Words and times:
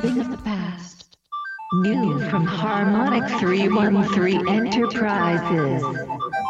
thing 0.00 0.18
of 0.18 0.30
the 0.30 0.38
past. 0.38 1.16
New 1.74 2.18
from 2.30 2.46
Harmonic 2.46 3.28
313 3.38 4.48
Enterprises. 4.48 5.82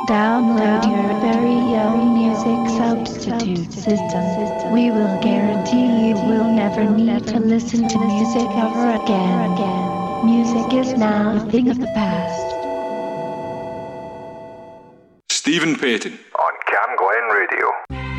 Download 0.09 0.83
your 0.87 1.21
very 1.21 1.61
own 1.77 2.15
music 2.15 2.79
substitute 2.79 3.73
system. 3.73 4.73
We 4.73 4.91
will 4.91 5.21
guarantee 5.21 6.09
you 6.09 6.15
will 6.15 6.51
never 6.53 6.85
need 6.85 7.27
to 7.27 7.41
listen 7.41 7.89
to 7.89 7.99
music 7.99 8.49
ever 8.55 8.91
again. 9.03 9.41
Music 10.25 10.73
is 10.73 10.97
now 10.97 11.37
a 11.37 11.51
thing 11.51 11.71
of 11.71 11.81
the 11.81 11.87
past. 11.87 12.47
Stephen 15.29 15.77
Payton 15.77 16.19
on 16.39 16.53
CamGlen 16.69 17.35
Radio. 17.35 18.10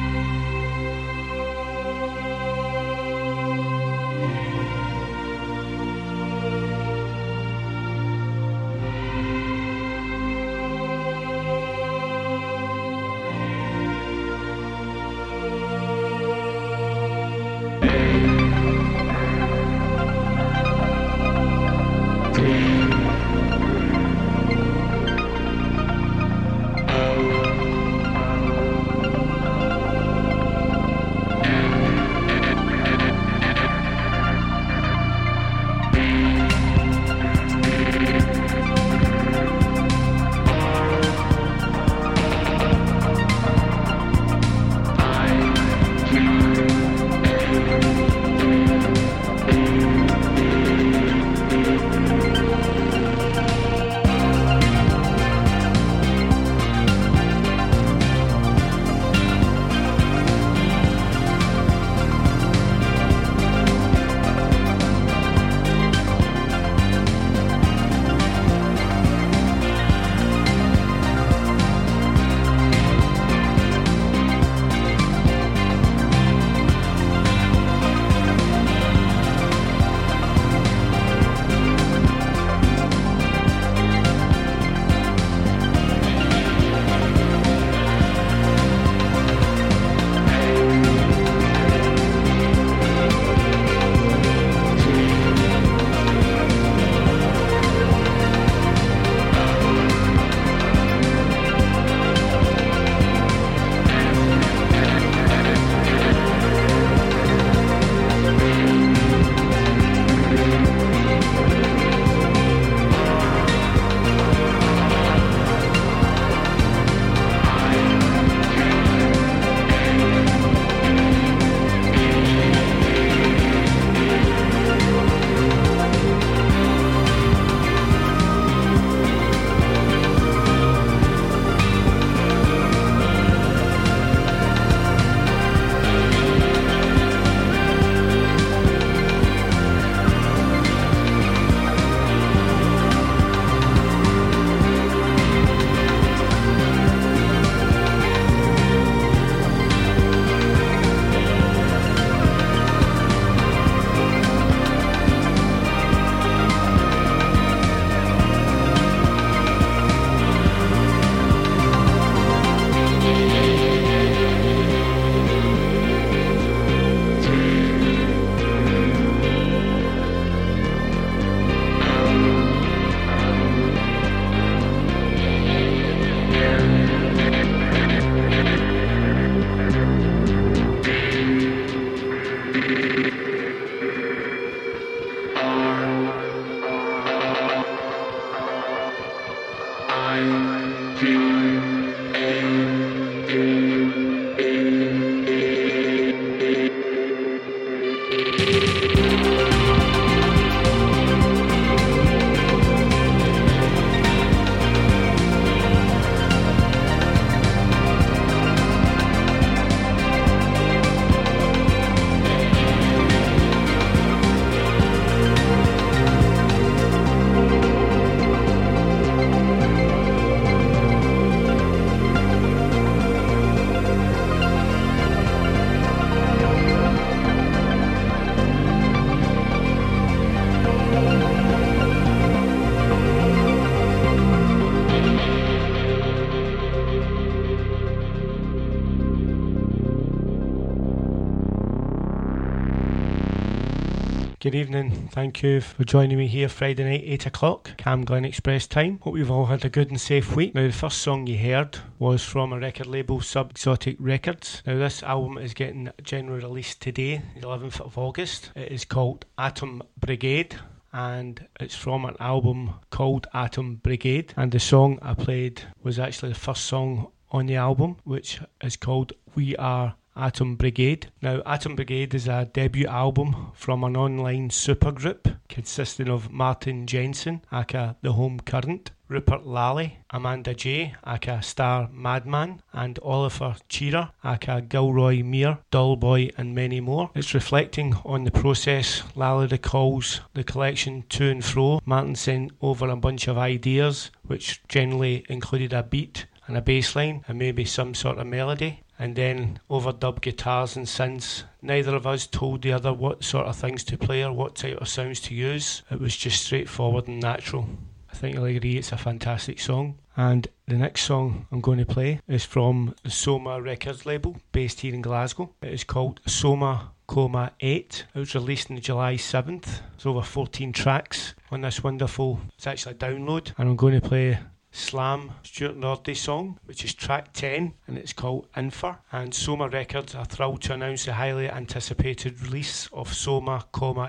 Thank 245.12 245.44
you 245.44 245.60
for 245.60 245.84
joining 245.84 246.18
me 246.18 246.28
here 246.28 246.48
Friday 246.48 246.86
night, 246.86 247.04
8 247.04 247.26
o'clock, 247.26 247.72
CamGlen 247.78 248.26
Express 248.26 248.66
time. 248.66 249.00
Hope 249.02 249.18
you've 249.18 249.30
all 249.30 249.48
had 249.48 249.66
a 249.66 249.70
good 249.70 249.90
and 249.90 250.00
safe 250.00 250.38
week. 250.38 250.56
Now, 250.56 250.66
the 250.66 250.72
first 250.72 251.00
song 251.00 251.28
you 251.28 251.38
heard 251.38 251.80
was 252.00 252.24
from 252.24 252.54
a 252.54 252.60
record 252.60 252.88
label, 252.88 253.20
Sub 253.20 253.52
Exotic 253.52 253.98
Records. 254.00 254.64
Now, 254.66 254.78
this 254.78 255.04
album 255.04 255.38
is 255.38 255.54
getting 255.54 255.90
general 256.02 256.38
release 256.38 256.76
today, 256.76 257.22
the 257.36 257.42
11th 257.42 257.82
of 257.82 257.98
August. 257.98 258.52
It 258.56 258.72
is 258.72 258.86
called 258.86 259.26
Atom 259.38 259.84
Brigade 260.00 260.56
and 260.94 261.46
it's 261.60 261.76
from 261.76 262.06
an 262.06 262.16
album 262.22 262.76
called 262.90 263.28
Atom 263.34 263.82
Brigade. 263.84 264.34
And 264.38 264.50
the 264.50 264.62
song 264.62 264.98
I 265.02 265.14
played 265.14 265.62
was 265.84 266.00
actually 266.00 266.30
the 266.32 266.40
first 266.40 266.64
song 266.64 267.12
on 267.32 267.48
the 267.48 267.58
album, 267.58 267.98
which 268.06 268.40
is 268.64 268.78
called 268.78 269.12
We 269.36 269.58
Are 269.58 269.96
Atom 270.16 270.56
Brigade. 270.56 271.10
Now, 271.22 271.42
Atom 271.46 271.76
Brigade 271.76 272.14
is 272.14 272.28
a 272.28 272.50
debut 272.52 272.88
album 272.88 273.52
from 273.54 273.84
an 273.84 273.96
online 273.96 274.50
supergroup 274.50 275.38
consisting 275.48 276.10
of 276.10 276.32
Martin 276.32 276.86
Jensen, 276.86 277.42
aka 277.52 277.96
The 278.02 278.14
Home 278.14 278.40
Current, 278.42 278.92
Rupert 279.08 279.46
Lally, 279.46 280.00
Amanda 280.10 280.54
J, 280.54 280.96
aka 281.06 281.42
Star 281.42 281.90
Madman, 281.94 282.62
and 282.74 283.00
Oliver 283.04 283.56
Chearer, 283.70 284.12
aka 284.24 284.62
Gilroy 284.62 285.24
Meir, 285.24 285.60
Dullboy, 285.72 286.32
and 286.38 286.56
many 286.56 286.80
more. 286.80 287.12
It's 287.16 287.34
reflecting 287.34 287.96
on 288.06 288.24
the 288.24 288.32
process. 288.32 289.04
Lally 289.16 289.48
recalls 289.48 290.22
the 290.34 290.44
collection 290.44 291.04
to 291.10 291.30
and 291.30 291.44
fro. 291.44 291.82
Martin 291.86 292.16
sent 292.16 292.52
over 292.62 292.90
a 292.90 292.96
bunch 292.96 293.28
of 293.28 293.38
ideas, 293.38 294.12
which 294.24 294.62
generally 294.68 295.26
included 295.30 295.74
a 295.74 295.84
beat 295.84 296.26
and 296.48 296.58
a 296.58 296.62
bass 296.62 296.96
line 296.96 297.24
and 297.28 297.40
maybe 297.40 297.64
some 297.64 297.94
sort 297.94 298.18
of 298.18 298.28
melody 298.28 298.82
and 299.02 299.16
then 299.16 299.60
overdub 299.68 300.22
guitars 300.22 300.78
and 300.78 300.86
synths. 300.86 301.44
Neither 301.64 301.96
of 301.96 302.06
us 302.06 302.28
told 302.28 302.62
the 302.62 302.72
other 302.72 302.94
what 302.94 303.24
sort 303.24 303.48
of 303.48 303.56
things 303.56 303.84
to 303.86 303.98
play 303.98 304.24
or 304.24 304.32
what 304.32 304.54
type 304.54 304.78
of 304.80 304.88
sounds 304.88 305.20
to 305.22 305.34
use. 305.34 305.82
It 305.90 306.00
was 306.00 306.16
just 306.16 306.46
straightforward 306.46 307.08
and 307.08 307.20
natural. 307.20 307.68
I 308.12 308.16
think 308.16 308.36
you'll 308.36 308.46
agree 308.46 308.78
it's 308.78 308.92
a 308.92 308.98
fantastic 308.98 309.60
song. 309.60 309.98
And 310.16 310.48
the 310.68 310.78
next 310.78 311.02
song 311.02 311.48
I'm 311.52 311.62
going 311.62 311.80
to 311.80 311.86
play 311.86 312.20
is 312.28 312.46
from 312.46 312.94
the 313.02 313.10
Soma 313.10 313.60
Records 313.60 314.06
label 314.06 314.38
based 314.52 314.82
here 314.82 314.94
in 314.94 315.02
Glasgow. 315.02 315.52
It 315.64 315.74
is 315.74 315.84
called 315.84 316.20
Soma 316.28 316.92
Coma 317.08 317.54
8. 317.60 318.06
It 318.14 318.20
was 318.20 318.36
released 318.36 318.70
on 318.70 318.80
July 318.82 319.16
7th. 319.16 319.82
It's 319.96 320.06
over 320.06 320.22
14 320.22 320.74
tracks 320.74 321.34
on 321.50 321.62
this 321.62 321.84
wonderful, 321.84 322.40
it's 322.56 322.68
actually 322.68 322.94
a 322.94 322.96
download. 322.96 323.52
And 323.58 323.68
I'm 323.68 323.76
going 323.76 324.00
to 324.00 324.08
play 324.08 324.38
Slam 324.74 325.34
Stuart 325.44 325.78
Nordy 325.78 326.16
song, 326.16 326.58
which 326.66 326.86
is 326.86 326.94
track 326.94 327.34
10 327.34 327.74
and 327.88 327.98
it's 327.98 328.14
called 328.14 328.48
Infer. 328.56 328.98
And 329.12 329.34
Soma 329.34 329.68
Records 329.68 330.16
are 330.16 330.24
thrilled 330.24 330.62
to 330.62 330.74
announce 330.74 331.06
the 331.06 331.14
highly 331.14 331.50
anticipated 331.50 332.42
release 332.42 332.88
of 332.94 333.14
Soma, 333.14 333.66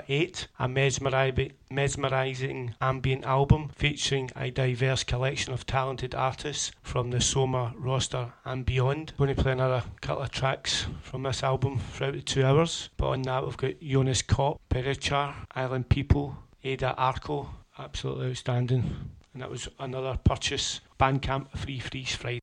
8, 0.08 0.48
a 0.60 0.68
mesmerizing 0.68 2.74
ambient 2.80 3.24
album 3.24 3.70
featuring 3.74 4.30
a 4.36 4.50
diverse 4.50 5.02
collection 5.02 5.52
of 5.52 5.66
talented 5.66 6.14
artists 6.14 6.70
from 6.80 7.10
the 7.10 7.20
Soma 7.20 7.74
roster 7.76 8.32
and 8.44 8.64
beyond. 8.64 9.12
I'm 9.18 9.26
going 9.26 9.36
to 9.36 9.42
play 9.42 9.52
another 9.52 9.82
couple 10.00 10.22
of 10.22 10.30
tracks 10.30 10.86
from 11.02 11.24
this 11.24 11.42
album 11.42 11.80
throughout 11.80 12.14
the 12.14 12.22
two 12.22 12.44
hours, 12.44 12.88
but 12.96 13.08
on 13.08 13.22
that 13.22 13.44
we've 13.44 13.56
got 13.56 13.80
Jonas 13.80 14.22
Kopp, 14.22 14.60
Perichar, 14.70 15.34
Island 15.56 15.88
People, 15.88 16.36
Ada 16.62 16.94
Arco, 16.96 17.50
absolutely 17.78 18.30
outstanding 18.30 19.10
and 19.32 19.42
that 19.42 19.50
was 19.50 19.68
another 19.78 20.18
purchase. 20.22 20.80
Bandcamp 20.98 21.56
Free 21.56 21.78
Freeze 21.78 22.14
Friday. 22.14 22.40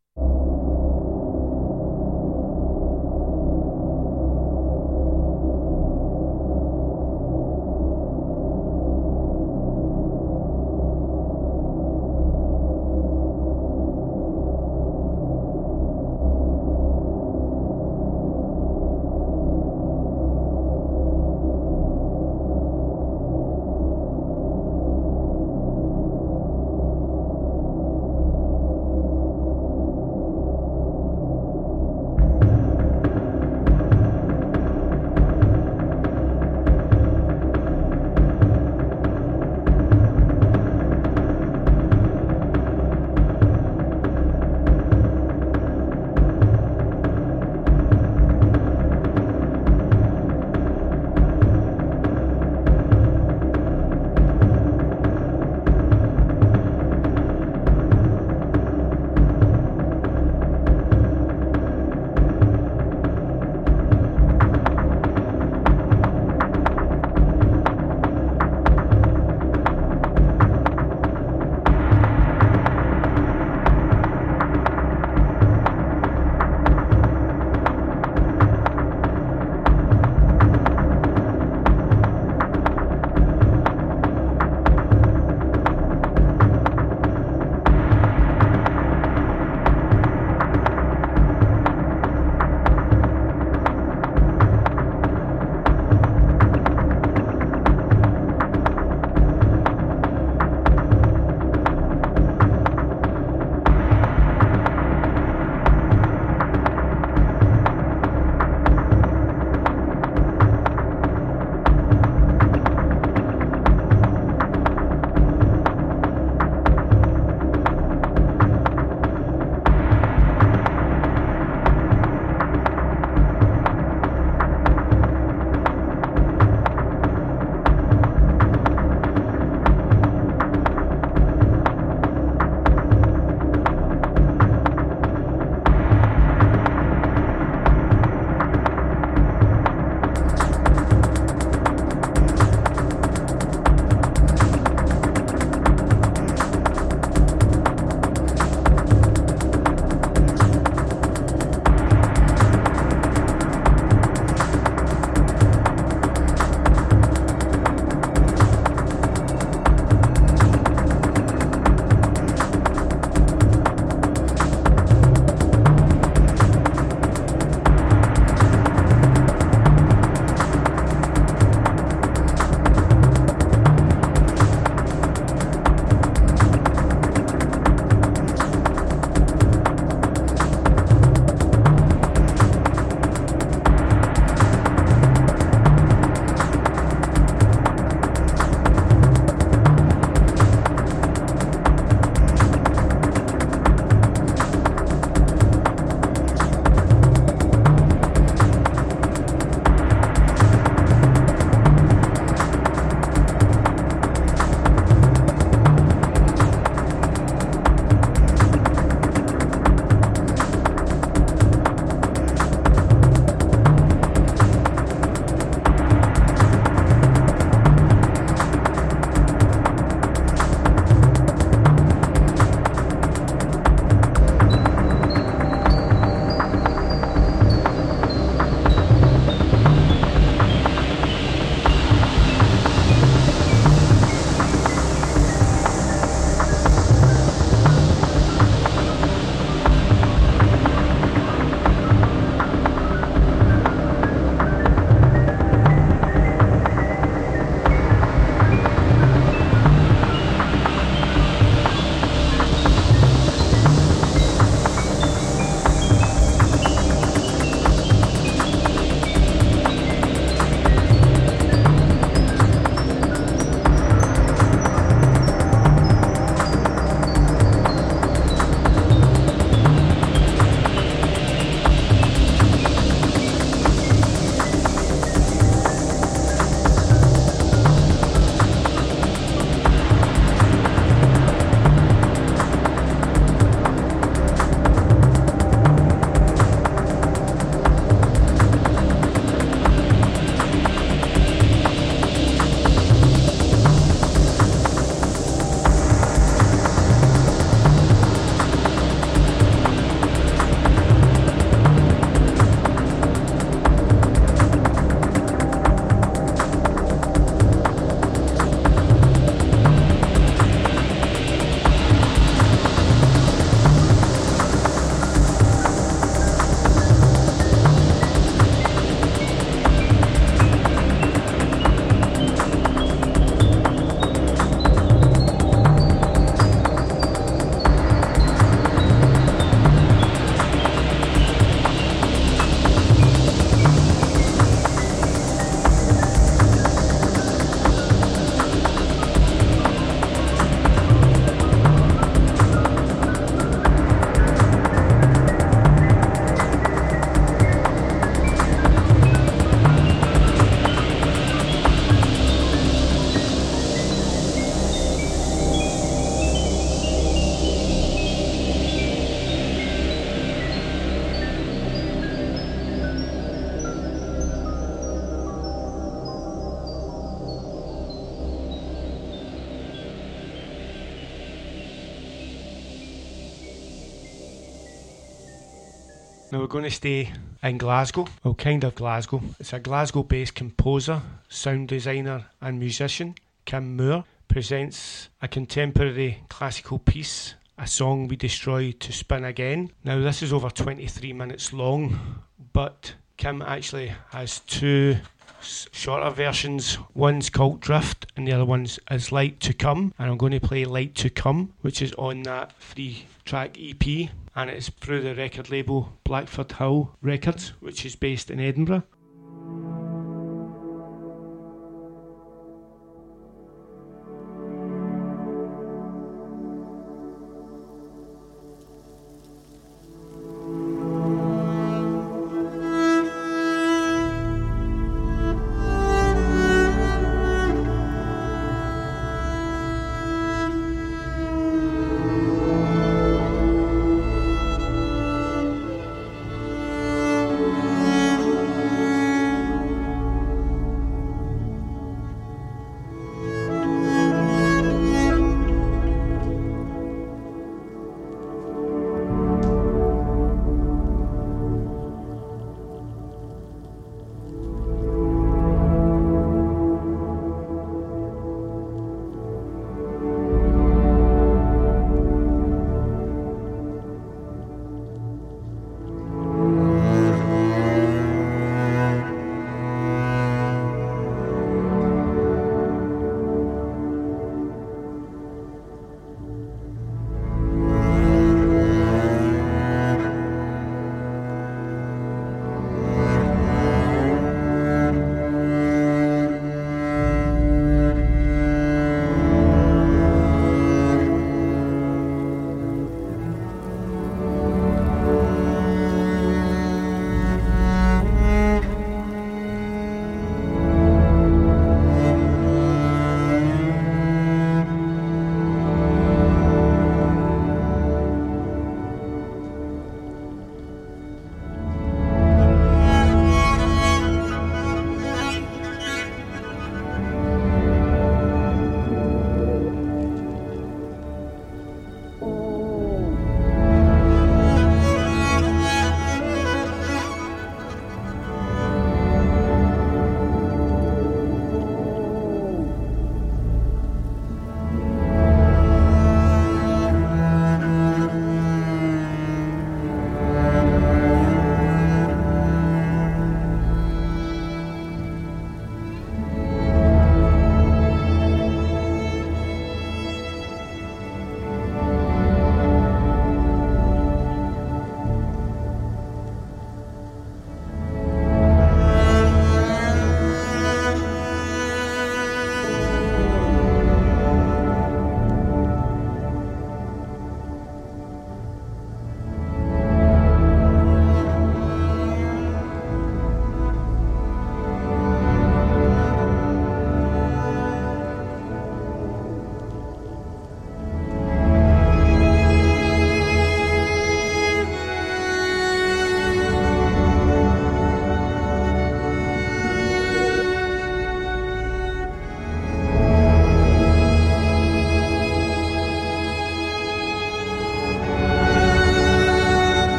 To 376.70 376.76
stay 376.76 377.12
in 377.42 377.58
Glasgow, 377.58 378.06
well, 378.24 378.36
kind 378.36 378.64
of 378.64 378.76
Glasgow. 378.76 379.22
It's 379.40 379.54
a 379.54 379.60
Glasgow 379.60 380.04
based 380.04 380.36
composer, 380.36 381.02
sound 381.28 381.68
designer, 381.70 382.26
and 382.42 382.60
musician, 382.60 383.16
Kim 383.46 383.76
Moore, 383.76 384.04
presents 384.28 385.10
a 385.20 385.28
contemporary 385.28 386.20
classical 386.30 386.78
piece, 386.78 387.34
A 387.58 387.66
Song 387.66 388.08
We 388.08 388.16
Destroy 388.16 388.72
to 388.74 388.94
Spin 388.94 389.24
Again. 389.24 389.72
Now, 389.84 390.00
this 390.00 390.22
is 390.22 390.32
over 390.32 390.52
23 390.52 391.12
minutes 391.14 391.54
long, 391.54 392.22
but 392.54 392.94
Kim 393.18 393.42
actually 393.42 393.92
has 394.12 394.42
two 394.42 394.98
shorter 395.42 396.12
versions. 396.12 396.78
One's 396.94 397.32
called 397.32 397.62
Drift, 397.62 398.06
and 398.16 398.28
the 398.28 398.34
other 398.34 398.46
one's 398.46 398.80
is 398.92 399.12
Light 399.12 399.40
to 399.40 399.54
Come. 399.54 399.94
And 399.98 400.12
I'm 400.12 400.18
going 400.18 400.34
to 400.34 400.40
play 400.40 400.66
Light 400.66 400.94
to 400.96 401.10
Come, 401.10 401.54
which 401.62 401.82
is 401.82 401.94
on 401.94 402.22
that 402.24 402.54
three 402.60 403.08
track 403.26 403.58
EP, 403.60 404.10
and 404.40 404.50
it's 404.50 404.70
through 404.70 405.02
the 405.02 405.14
record 405.16 405.50
label 405.50 406.00
Blackford 406.06 406.54
Hill 406.54 406.96
Records, 407.02 407.50
which 407.60 407.86
is 407.86 407.98
based 407.98 408.32
in 408.32 408.40
Edinburgh. 408.40 408.84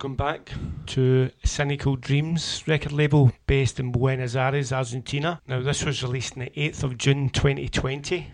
Now 0.00 0.14
back 0.14 0.50
to 0.86 1.30
Cynical 1.44 1.94
Dreams 1.94 2.64
record 2.66 2.90
label 2.92 3.32
based 3.46 3.78
in 3.78 3.92
Buenos 3.92 4.34
Aires, 4.34 4.72
Argentina. 4.72 5.42
Now 5.46 5.60
this 5.60 5.84
was 5.84 6.02
released 6.02 6.38
on 6.38 6.44
the 6.44 6.50
8th 6.56 6.84
of 6.84 6.96
June 6.96 7.28
2020. 7.28 8.26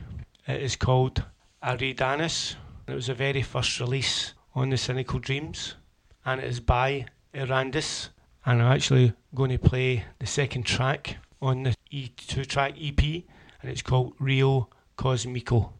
It 0.46 0.62
is 0.62 0.76
called 0.76 1.24
Aridanis. 1.64 2.54
It 2.86 2.94
was 2.94 3.08
the 3.08 3.14
very 3.14 3.42
first 3.42 3.80
release 3.80 4.34
on 4.54 4.70
the 4.70 4.76
Cynical 4.76 5.18
Dreams 5.18 5.74
and 6.24 6.40
it 6.40 6.46
is 6.46 6.60
by 6.60 7.06
Erandis. 7.34 8.10
And 8.44 8.62
I'm 8.62 8.70
actually 8.70 9.14
going 9.34 9.50
to 9.50 9.58
play 9.58 10.04
the 10.20 10.26
second 10.26 10.66
track 10.66 11.16
on 11.42 11.64
the 11.64 11.74
E2 11.92 12.46
track 12.46 12.74
EP 12.80 13.02
and 13.60 13.72
it's 13.72 13.82
called 13.82 14.14
Rio 14.20 14.68
Cosmico. 14.96 15.72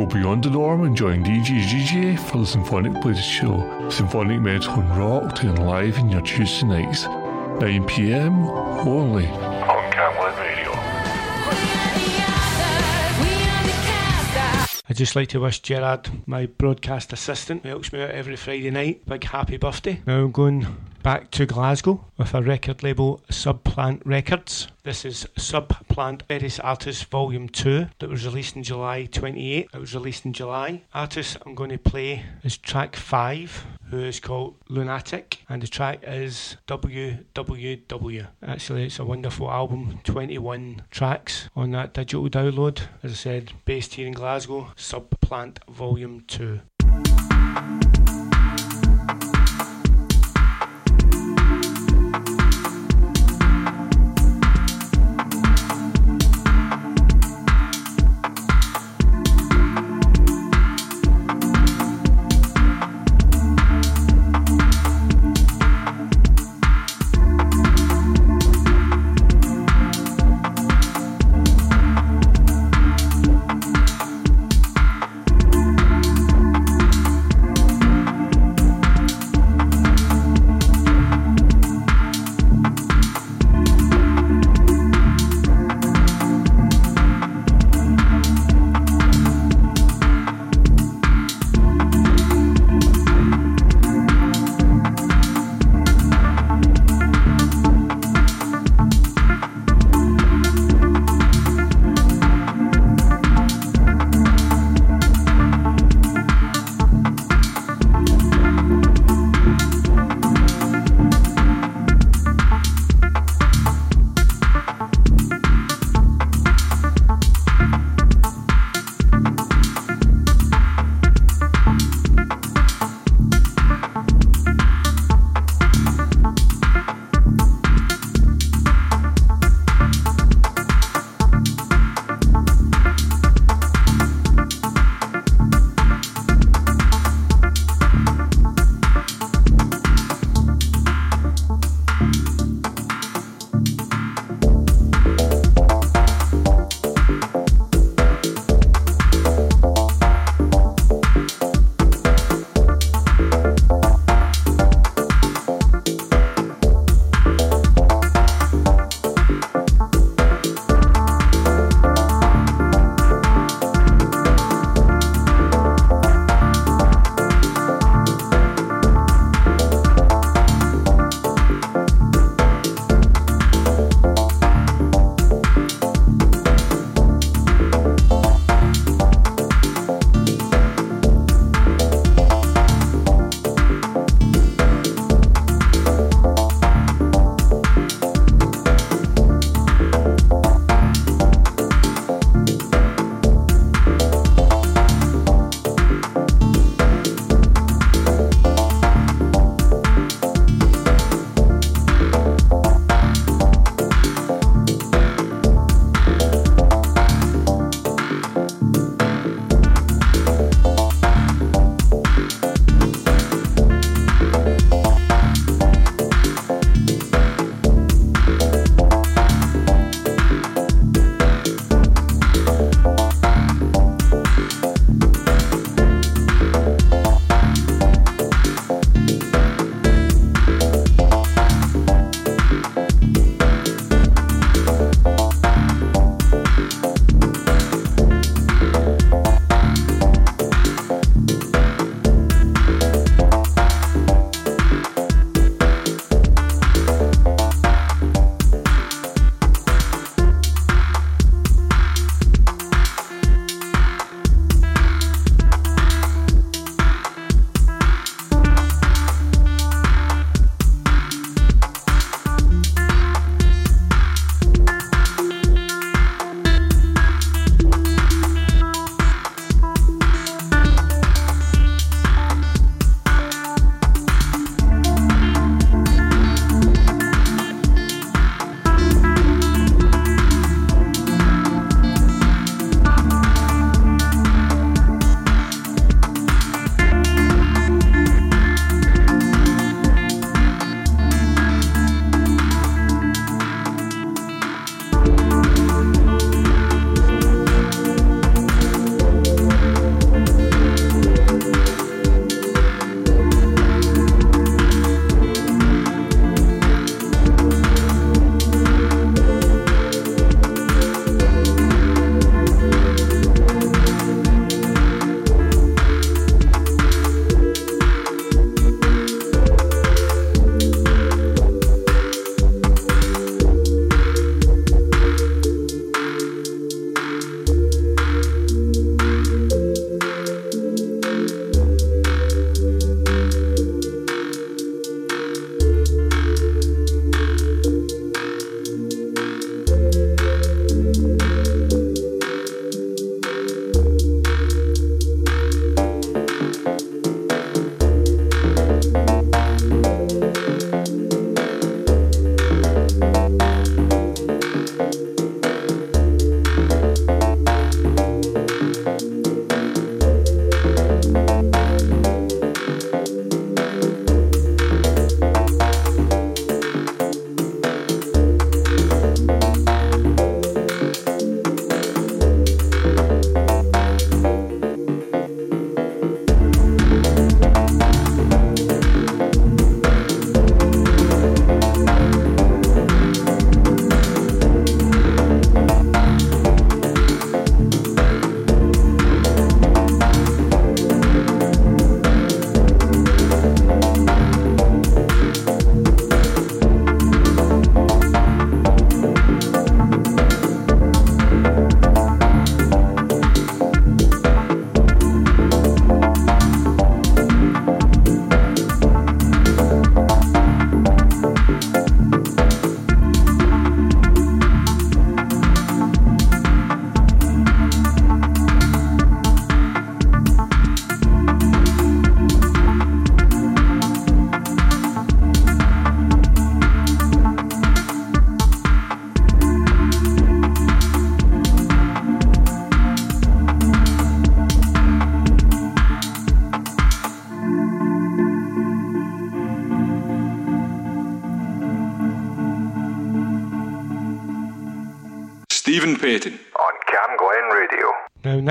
Go 0.00 0.06
beyond 0.06 0.44
the 0.44 0.48
norm 0.48 0.84
and 0.84 0.96
join 0.96 1.22
DJ 1.22 1.60
GJ 1.60 2.18
for 2.18 2.38
the 2.38 2.46
Symphonic 2.46 3.02
Blues 3.02 3.22
Show. 3.22 3.90
Symphonic 3.90 4.40
metal 4.40 4.72
and 4.80 4.96
rock 4.96 5.34
to 5.34 5.48
enliven 5.48 6.08
your 6.08 6.22
Tuesday 6.22 6.66
nights. 6.66 7.04
9pm 7.04 8.86
only 8.86 9.26
on 9.26 9.92
CamGlen 9.92 10.38
Radio. 10.40 10.72
I'd 14.88 14.96
just 14.96 15.14
like 15.14 15.28
to 15.28 15.40
wish 15.40 15.60
Gerard, 15.60 16.08
my 16.24 16.46
broadcast 16.46 17.12
assistant, 17.12 17.64
who 17.64 17.68
helps 17.68 17.92
me 17.92 18.00
out 18.00 18.08
every 18.12 18.36
Friday 18.36 18.70
night, 18.70 19.04
big 19.04 19.24
happy 19.24 19.58
birthday. 19.58 20.00
Now 20.06 20.20
I'm 20.20 20.32
going 20.32 20.66
back 21.02 21.30
to 21.30 21.46
Glasgow 21.46 22.04
with 22.16 22.34
a 22.34 22.42
record 22.42 22.82
label, 22.82 23.22
Subplant 23.30 24.02
Records. 24.04 24.68
This 24.82 25.04
is 25.04 25.26
Subplant 25.36 26.22
Various 26.28 26.58
Artists 26.58 27.02
Volume 27.02 27.48
2 27.48 27.86
that 27.98 28.08
was 28.08 28.26
released 28.26 28.56
in 28.56 28.62
July 28.62 29.06
28. 29.06 29.68
It 29.72 29.78
was 29.78 29.94
released 29.94 30.24
in 30.24 30.32
July. 30.32 30.82
Artist 30.92 31.36
I'm 31.44 31.54
going 31.54 31.70
to 31.70 31.78
play 31.78 32.24
is 32.42 32.56
track 32.56 32.96
5, 32.96 33.66
who 33.90 34.00
is 34.00 34.20
called 34.20 34.56
Lunatic, 34.68 35.44
and 35.48 35.62
the 35.62 35.68
track 35.68 36.00
is 36.06 36.56
WWW. 36.66 38.26
Actually, 38.42 38.84
it's 38.84 38.98
a 38.98 39.04
wonderful 39.04 39.50
album, 39.50 40.00
21 40.04 40.82
tracks 40.90 41.48
on 41.56 41.70
that 41.72 41.94
digital 41.94 42.28
download. 42.28 42.82
As 43.02 43.12
I 43.12 43.14
said, 43.14 43.52
based 43.64 43.94
here 43.94 44.06
in 44.06 44.12
Glasgow, 44.12 44.72
Subplant 44.76 45.58
Volume 45.68 46.24
2. 46.26 46.60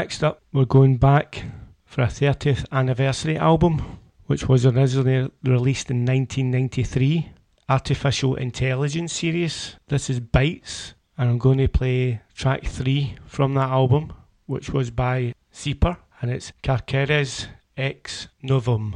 Next 0.09 0.23
up, 0.23 0.41
we're 0.51 0.65
going 0.65 0.97
back 0.97 1.43
for 1.85 2.01
a 2.01 2.07
30th 2.07 2.65
anniversary 2.71 3.37
album, 3.37 3.99
which 4.25 4.49
was 4.49 4.65
originally 4.65 5.29
released 5.43 5.91
in 5.91 6.03
1993. 6.03 7.31
Artificial 7.69 8.33
Intelligence 8.33 9.13
series. 9.13 9.75
This 9.87 10.09
is 10.09 10.19
Bytes, 10.19 10.95
and 11.15 11.29
I'm 11.29 11.37
going 11.37 11.59
to 11.59 11.67
play 11.67 12.21
track 12.33 12.65
three 12.65 13.17
from 13.27 13.53
that 13.53 13.69
album, 13.69 14.11
which 14.47 14.71
was 14.71 14.89
by 14.89 15.35
Xeper, 15.53 15.97
and 16.21 16.31
it's 16.31 16.53
Carceres 16.63 17.45
Ex 17.77 18.29
Novum. 18.41 18.95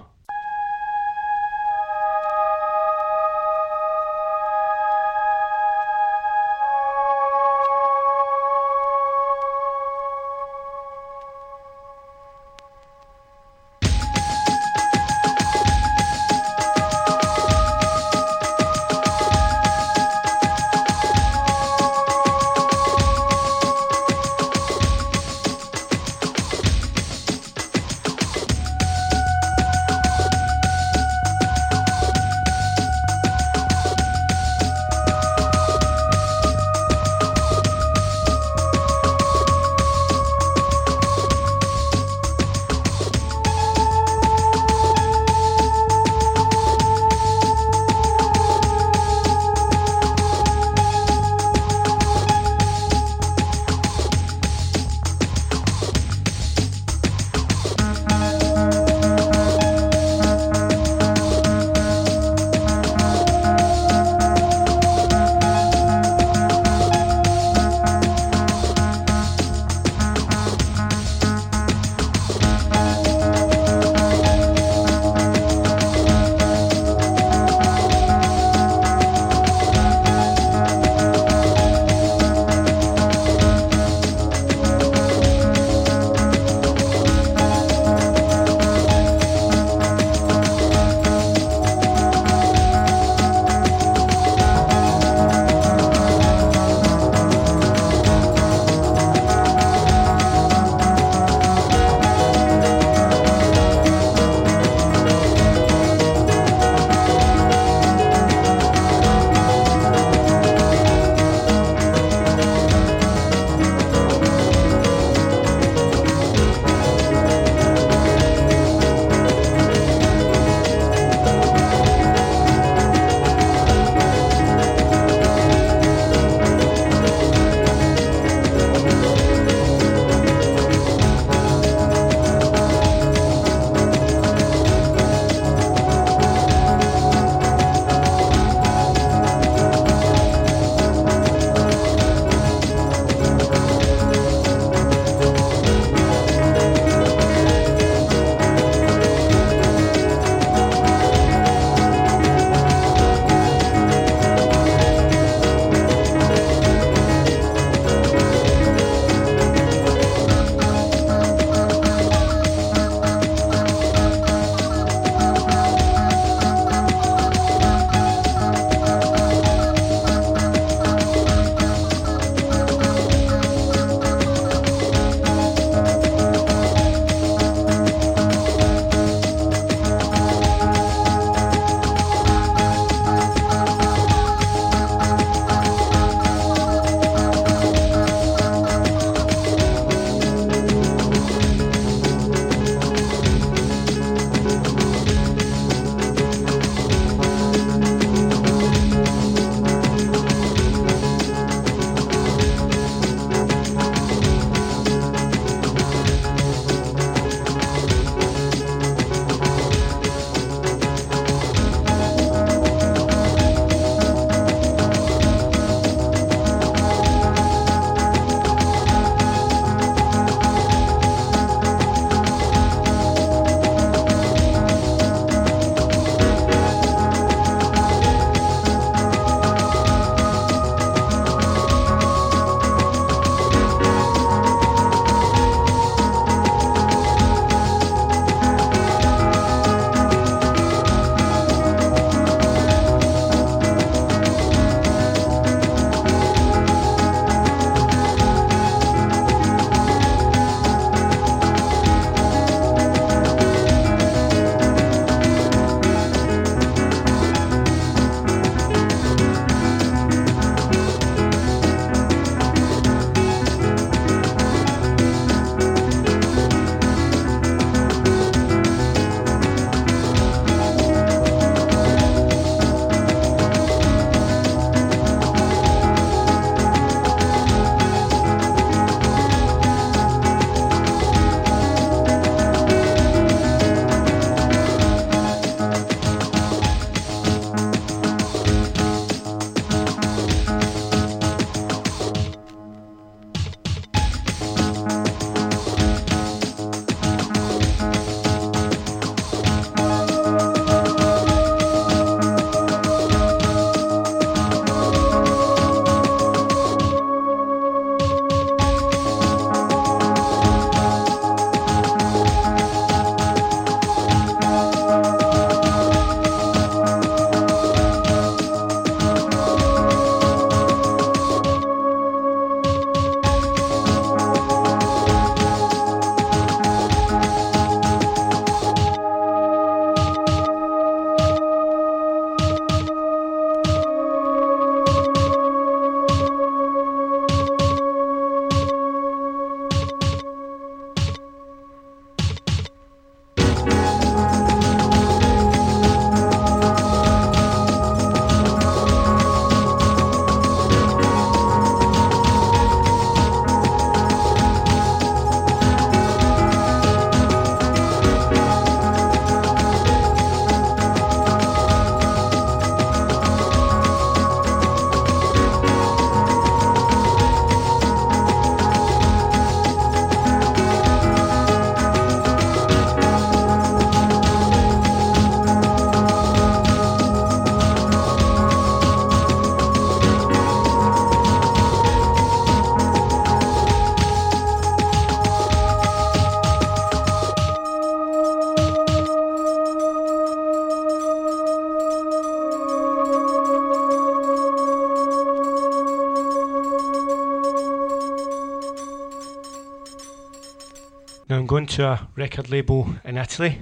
Now 401.30 401.38
I'm 401.38 401.48
going 401.48 401.68
to 401.68 401.86
a 401.86 402.10
record 402.18 402.50
label 402.52 402.96
in 403.06 403.18
Italy, 403.18 403.62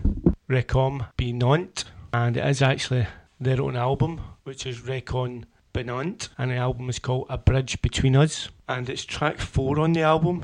Recom 0.50 1.08
Binont, 1.16 1.84
and 2.12 2.36
it 2.36 2.44
is 2.48 2.60
actually 2.60 3.06
their 3.40 3.62
own 3.62 3.76
album, 3.76 4.20
which 4.44 4.66
is 4.66 4.88
Recon 4.88 5.46
Binont, 5.72 6.30
and 6.40 6.50
the 6.50 6.56
album 6.56 6.90
is 6.90 6.98
called 6.98 7.28
A 7.30 7.38
Bridge 7.38 7.80
Between 7.84 8.16
Us, 8.16 8.50
and 8.68 8.90
it's 8.90 9.06
track 9.06 9.38
four 9.38 9.80
on 9.80 9.94
the 9.94 10.02
album, 10.02 10.42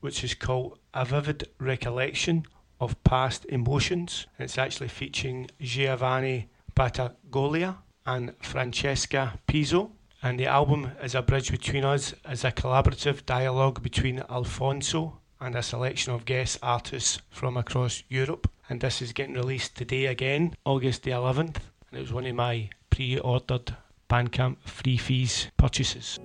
which 0.00 0.22
is 0.22 0.34
called 0.34 0.78
A 0.92 1.06
Vivid 1.06 1.48
Recollection 1.58 2.44
of 2.80 3.02
Past 3.02 3.46
Emotions. 3.46 4.26
It's 4.38 4.58
actually 4.58 4.88
featuring 4.88 5.48
Giovanni 5.62 6.50
Battaglia 6.74 7.78
and 8.04 8.34
Francesca 8.42 9.38
Pizzo. 9.48 9.92
And 10.22 10.38
the 10.38 10.46
album 10.46 10.90
is 11.02 11.14
a 11.14 11.22
bridge 11.22 11.50
between 11.50 11.84
us 11.84 12.12
as 12.24 12.44
a 12.44 12.52
collaborative 12.52 13.24
dialogue 13.24 13.82
between 13.82 14.22
Alfonso 14.28 15.20
and 15.40 15.54
a 15.54 15.62
selection 15.62 16.12
of 16.12 16.24
guest 16.24 16.58
artists 16.62 17.20
from 17.30 17.56
across 17.56 18.02
Europe. 18.08 18.50
And 18.68 18.80
this 18.80 19.00
is 19.00 19.12
getting 19.12 19.34
released 19.34 19.76
today 19.76 20.06
again, 20.06 20.54
August 20.64 21.02
the 21.02 21.12
11th. 21.12 21.56
And 21.90 21.98
it 21.98 22.00
was 22.00 22.12
one 22.12 22.26
of 22.26 22.34
my 22.34 22.70
pre 22.90 23.18
ordered 23.18 23.76
Bandcamp 24.10 24.58
free 24.64 24.96
fees 24.96 25.48
purchases. 25.56 26.18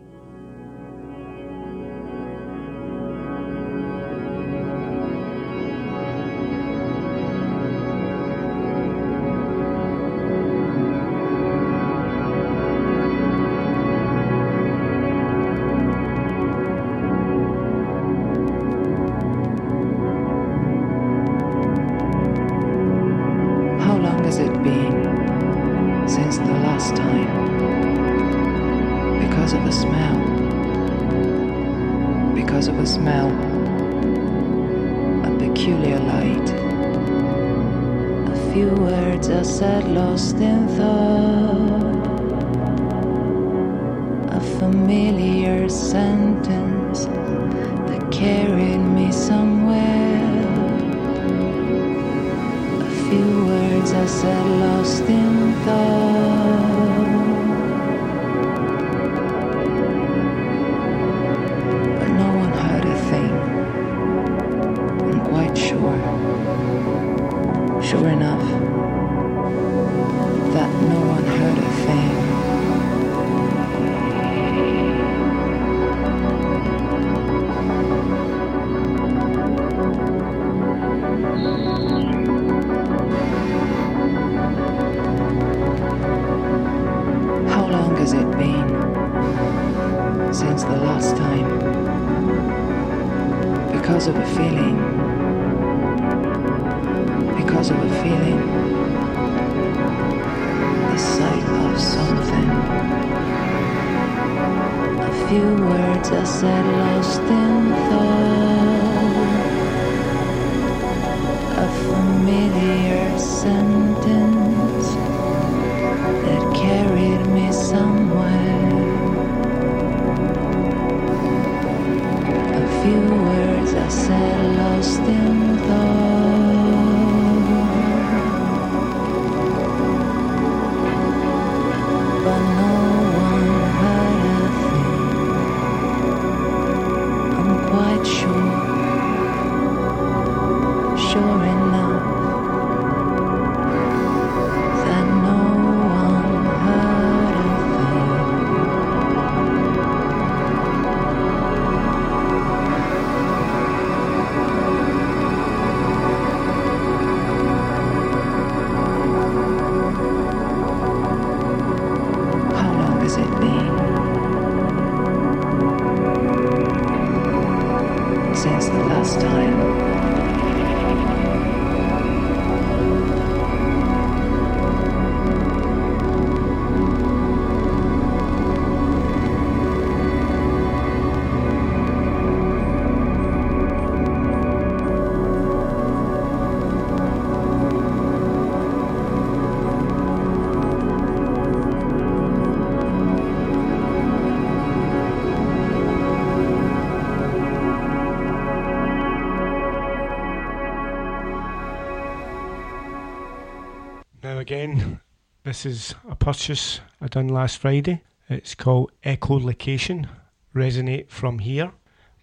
Again. 204.44 205.00
This 205.46 205.66
is 205.66 205.96
a 206.06 206.18
purchase 206.18 206.82
I 207.00 207.08
done 207.08 207.30
last 207.30 207.60
Friday. 207.60 208.04
It's 208.28 208.56
called 208.56 208.92
Echolocation 209.06 210.10
Resonate 210.54 211.10
From 211.10 211.40
Here 211.40 211.72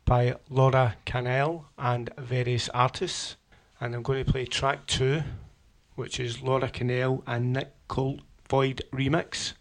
by 0.05 0.37
Laura 0.51 0.97
Cannell 1.07 1.71
and 1.79 2.11
various 2.19 2.69
artists. 2.75 3.37
And 3.81 3.95
I'm 3.95 4.03
going 4.03 4.23
to 4.23 4.31
play 4.31 4.45
track 4.45 4.87
two, 4.87 5.23
which 5.95 6.21
is 6.21 6.43
Laura 6.43 6.69
Cannell 6.69 7.23
and 7.27 7.55
Nik 7.55 7.73
Colk 7.89 8.21
Void 8.51 8.83
remix, 8.93 9.55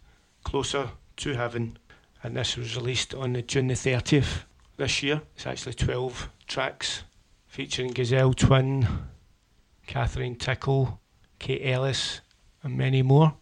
Closer 0.44 0.90
to 1.16 1.32
Heaven. 1.32 1.78
And 2.22 2.36
this 2.36 2.58
was 2.58 2.76
released 2.76 3.14
on 3.14 3.32
the 3.32 3.40
June 3.40 3.68
the 3.68 3.74
30th 3.74 4.42
this 4.76 5.02
year. 5.02 5.22
It's 5.34 5.46
actually 5.46 5.72
12 5.72 6.28
tracks 6.46 7.04
featuring 7.46 7.92
Gazelle 7.92 8.34
Twin, 8.34 8.86
Catherine 9.86 10.36
Tickle, 10.36 11.00
Kate 11.38 11.62
Ellis, 11.64 12.20
and 12.62 12.76
many 12.76 13.02
more. 13.02 13.34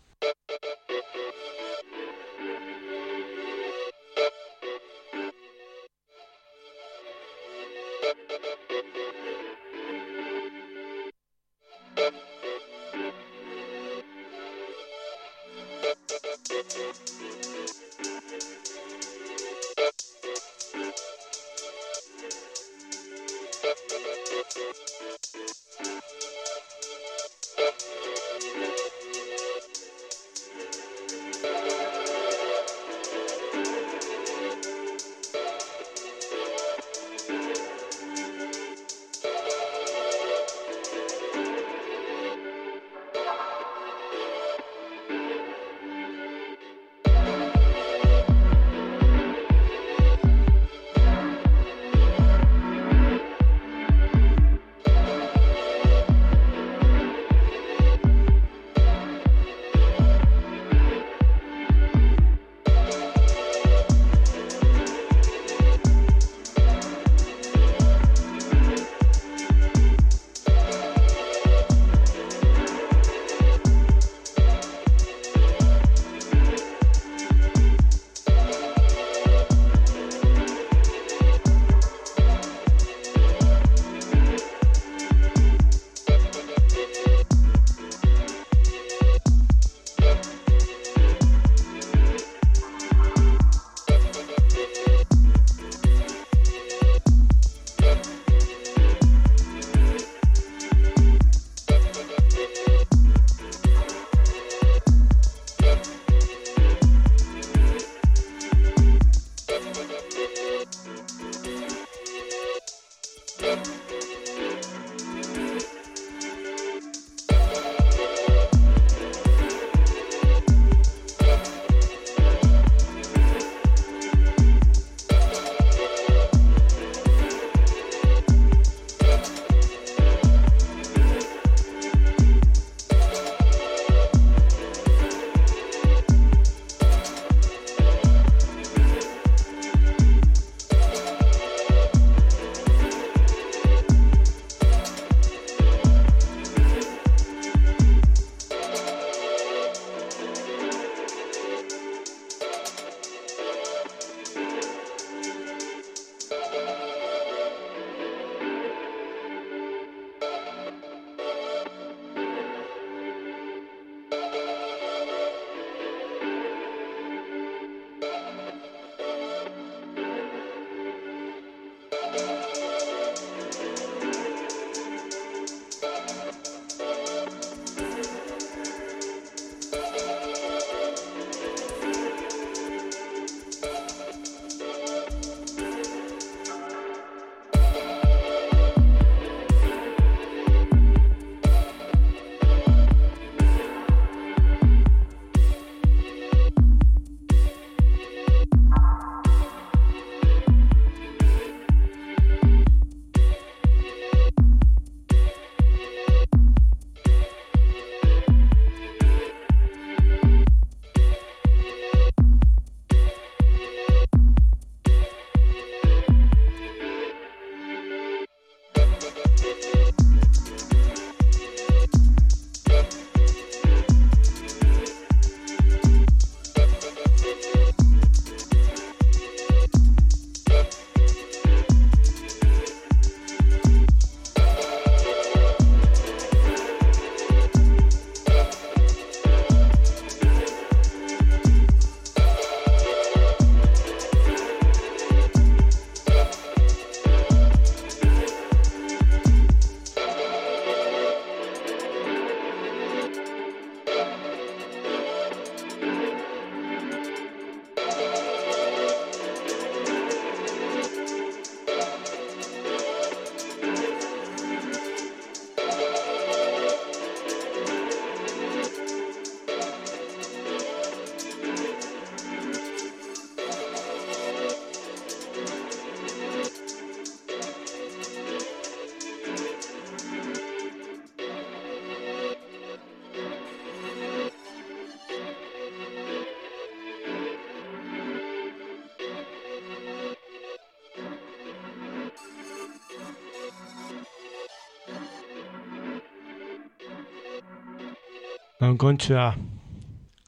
I'm 298.69 298.77
going 298.77 298.99
to 298.99 299.17
a 299.17 299.35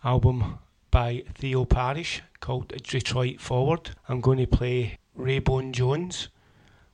album 0.03 0.61
by 0.91 1.25
Theo 1.35 1.67
Parrish 1.67 2.23
called 2.41 2.69
Detroit 2.69 3.39
Forward. 3.39 3.91
I'm 4.09 4.23
going 4.23 4.39
to 4.39 4.47
play 4.47 4.97
Raybone 5.15 5.73
Jones 5.73 6.29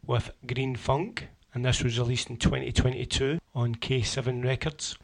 with 0.05 0.33
Green 0.45 0.75
Funk, 0.75 1.29
and 1.55 1.65
this 1.65 1.85
was 1.85 2.01
released 2.01 2.31
in 2.31 2.39
2022 2.39 3.39
on 3.55 3.77
K7 3.77 4.43
Records. 4.43 4.97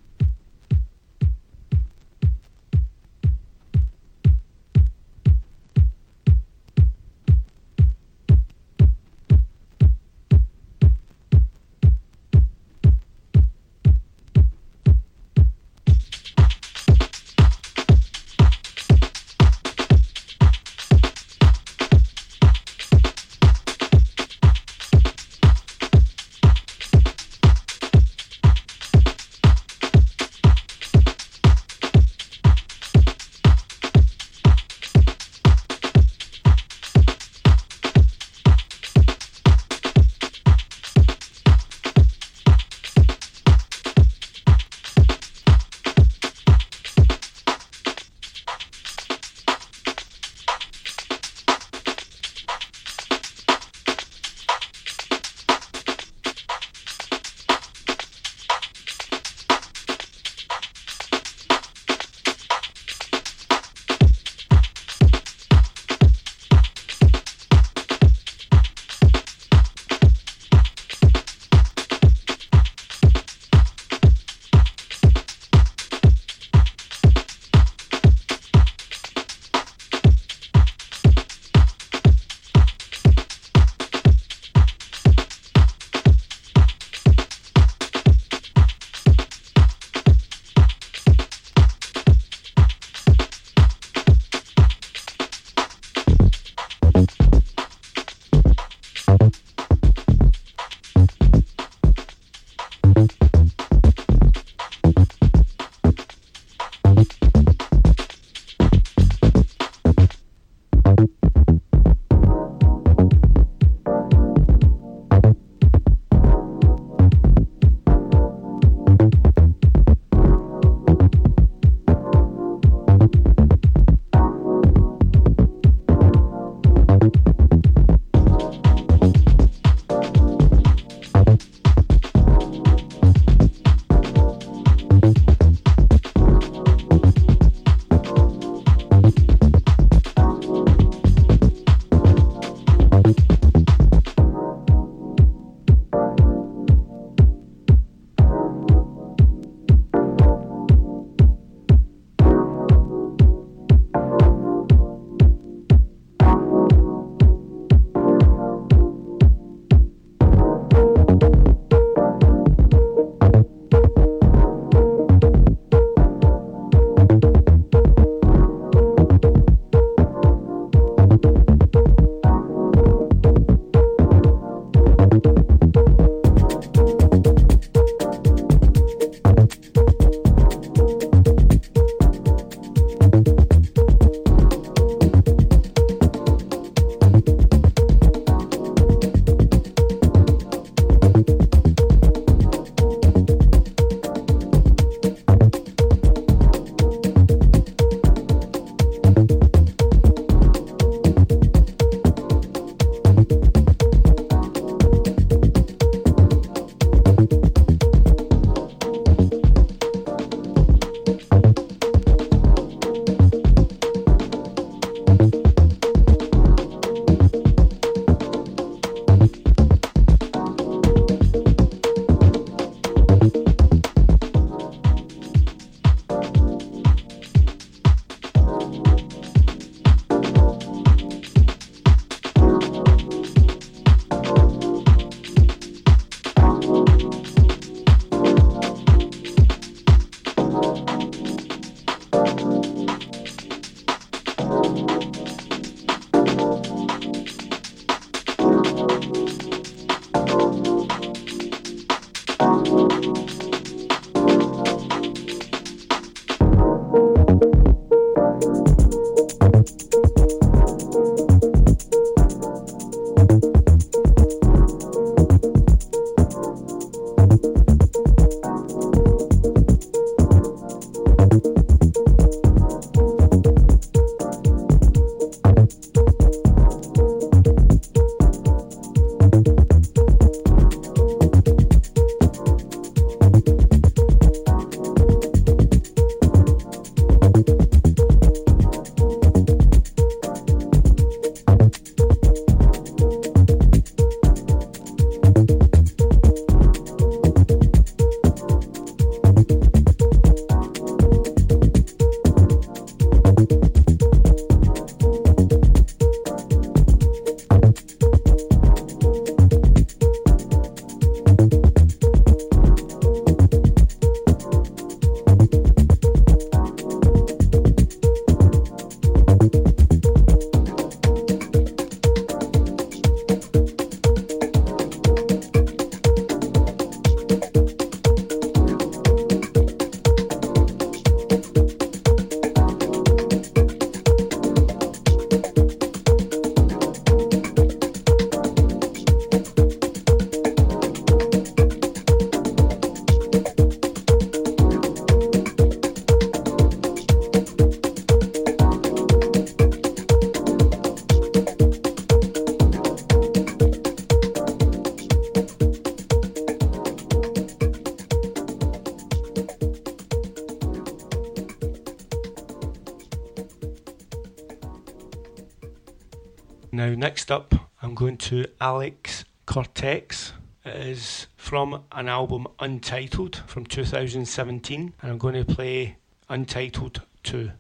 Next 367.12 367.30
up, 367.30 367.54
I'm 367.82 367.94
going 367.94 368.16
to 368.16 368.46
Alex 368.58 369.26
Cortex. 369.44 370.32
It 370.64 370.74
is 370.74 371.26
from 371.36 371.84
an 371.92 372.08
album 372.08 372.46
Untitled 372.58 373.42
from 373.46 373.66
2017, 373.66 374.94
and 375.02 375.12
I'm 375.12 375.18
going 375.18 375.34
to 375.34 375.44
play 375.44 375.98
Untitled 376.30 377.02
2. 377.24 377.50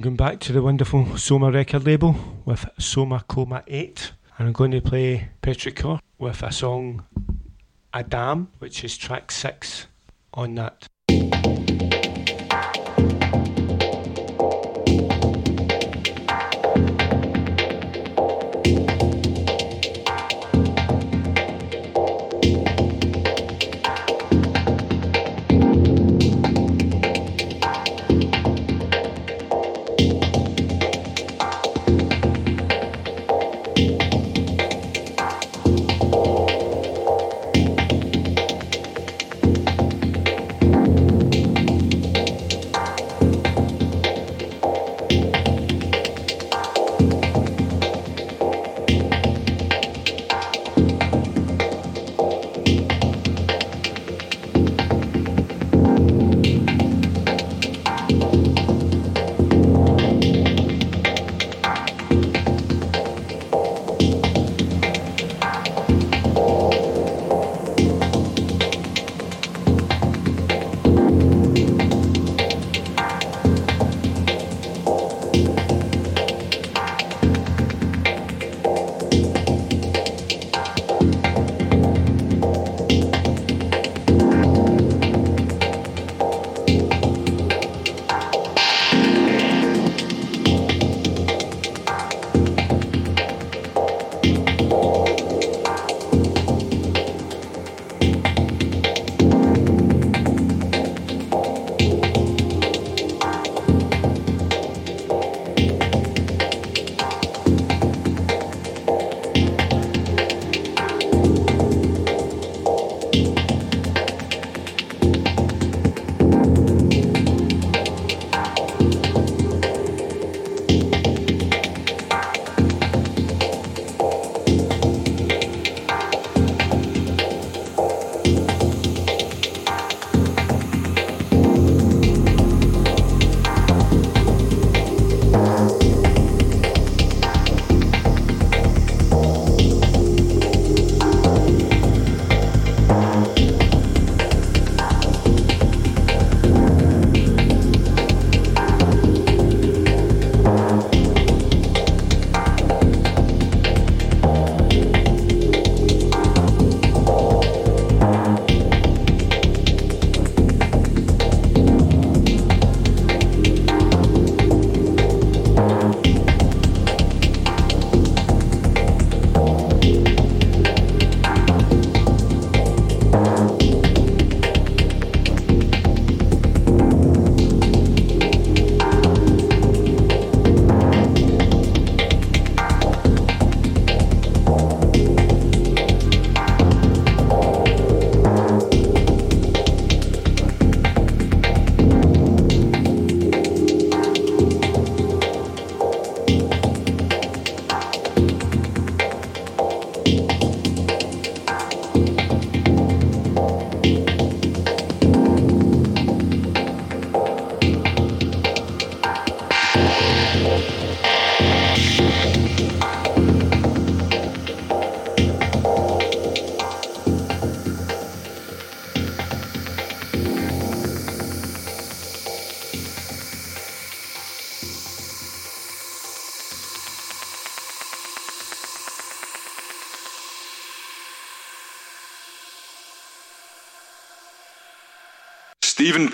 I'm 0.00 0.04
going 0.04 0.16
back 0.16 0.40
to 0.40 0.54
the 0.54 0.62
wonderful 0.62 1.18
Soma 1.18 1.50
record 1.50 1.84
label 1.84 2.16
with 2.46 2.64
Soma 2.78 3.22
Coma 3.28 3.62
8 3.66 4.12
and 4.38 4.48
I'm 4.48 4.54
going 4.54 4.70
to 4.70 4.80
play 4.80 5.28
Petrichor 5.42 6.00
with 6.18 6.42
a 6.42 6.50
song 6.50 7.04
Adam, 7.92 8.48
which 8.60 8.82
is 8.82 8.96
track 8.96 9.30
6 9.30 9.88
on 10.32 10.54
that. 10.54 10.86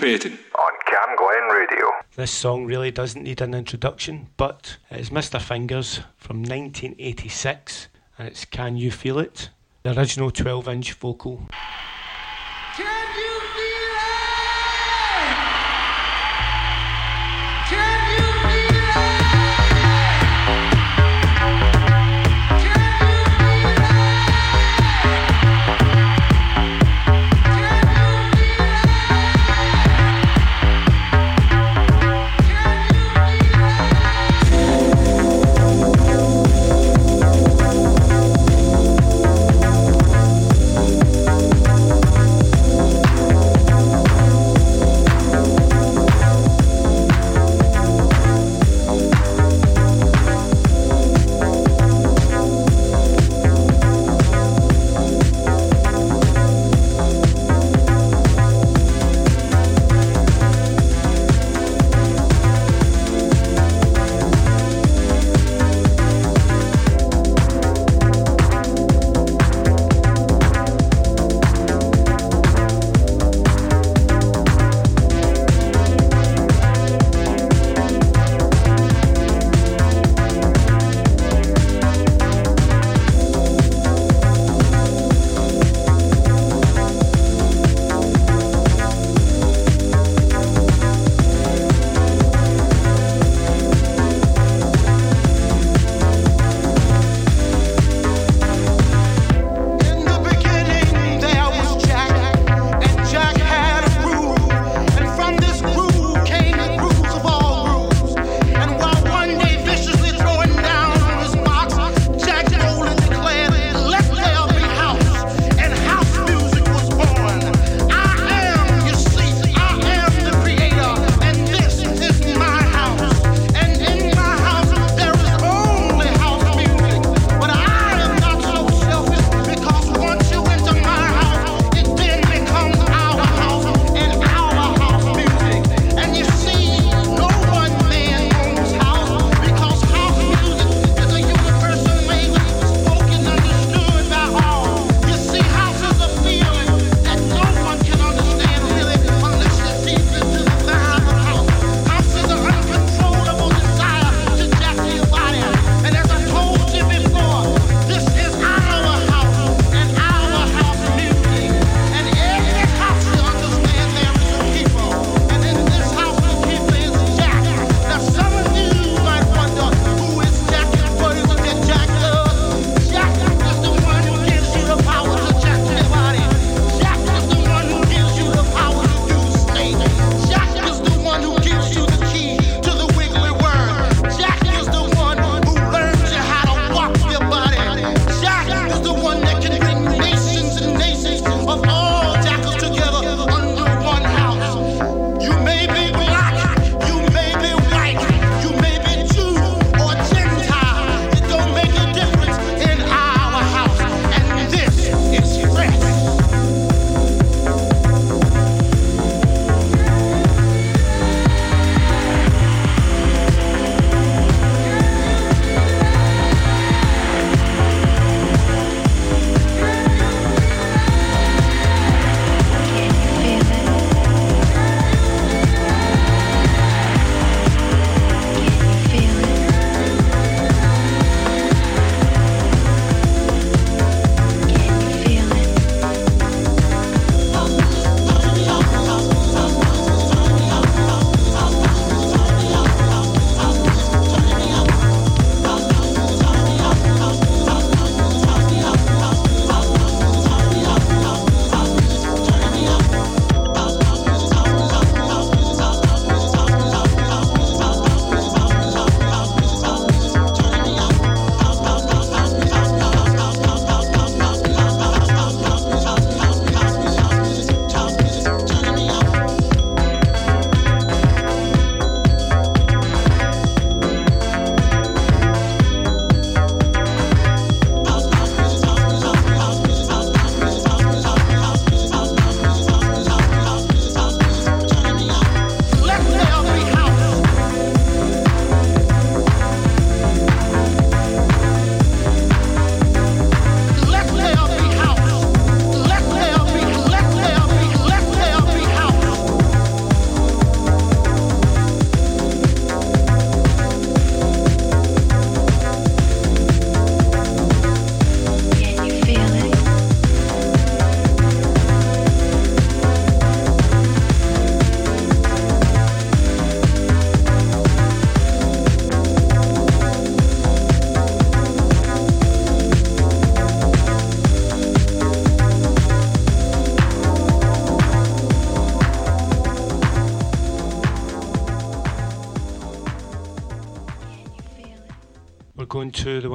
Stephen 0.07 0.37
Payton. 0.37 0.39
On 0.55 0.71
CamGlen 0.87 1.53
Radio. 1.53 1.91
This 2.15 2.31
song 2.31 2.65
really 2.65 2.91
doesn't 2.91 3.23
need 3.23 3.41
an 3.41 3.53
introduction, 3.53 4.27
but 4.37 4.77
it's 4.89 5.09
Mr. 5.09 5.41
Fingers 5.41 5.99
from 6.15 6.37
1986 6.43 7.89
and 8.17 8.29
it's 8.29 8.45
Can 8.45 8.77
You 8.77 8.89
Feel 8.89 9.19
It? 9.19 9.49
The 9.83 9.97
original 9.97 10.31
12 10.31 10.69
inch 10.69 10.93
vocal. 10.93 11.49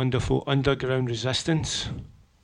wonderful 0.03 0.43
Underground 0.49 1.09
Resistance 1.09 1.89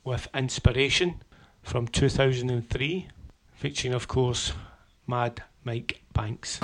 with 0.05 0.29
Inspiration 0.33 1.21
from 1.61 1.89
2003, 1.89 3.09
featuring, 3.51 3.93
of 3.93 4.07
course, 4.07 4.53
Mad 5.05 5.43
Mike 5.65 6.01
Banks. 6.13 6.61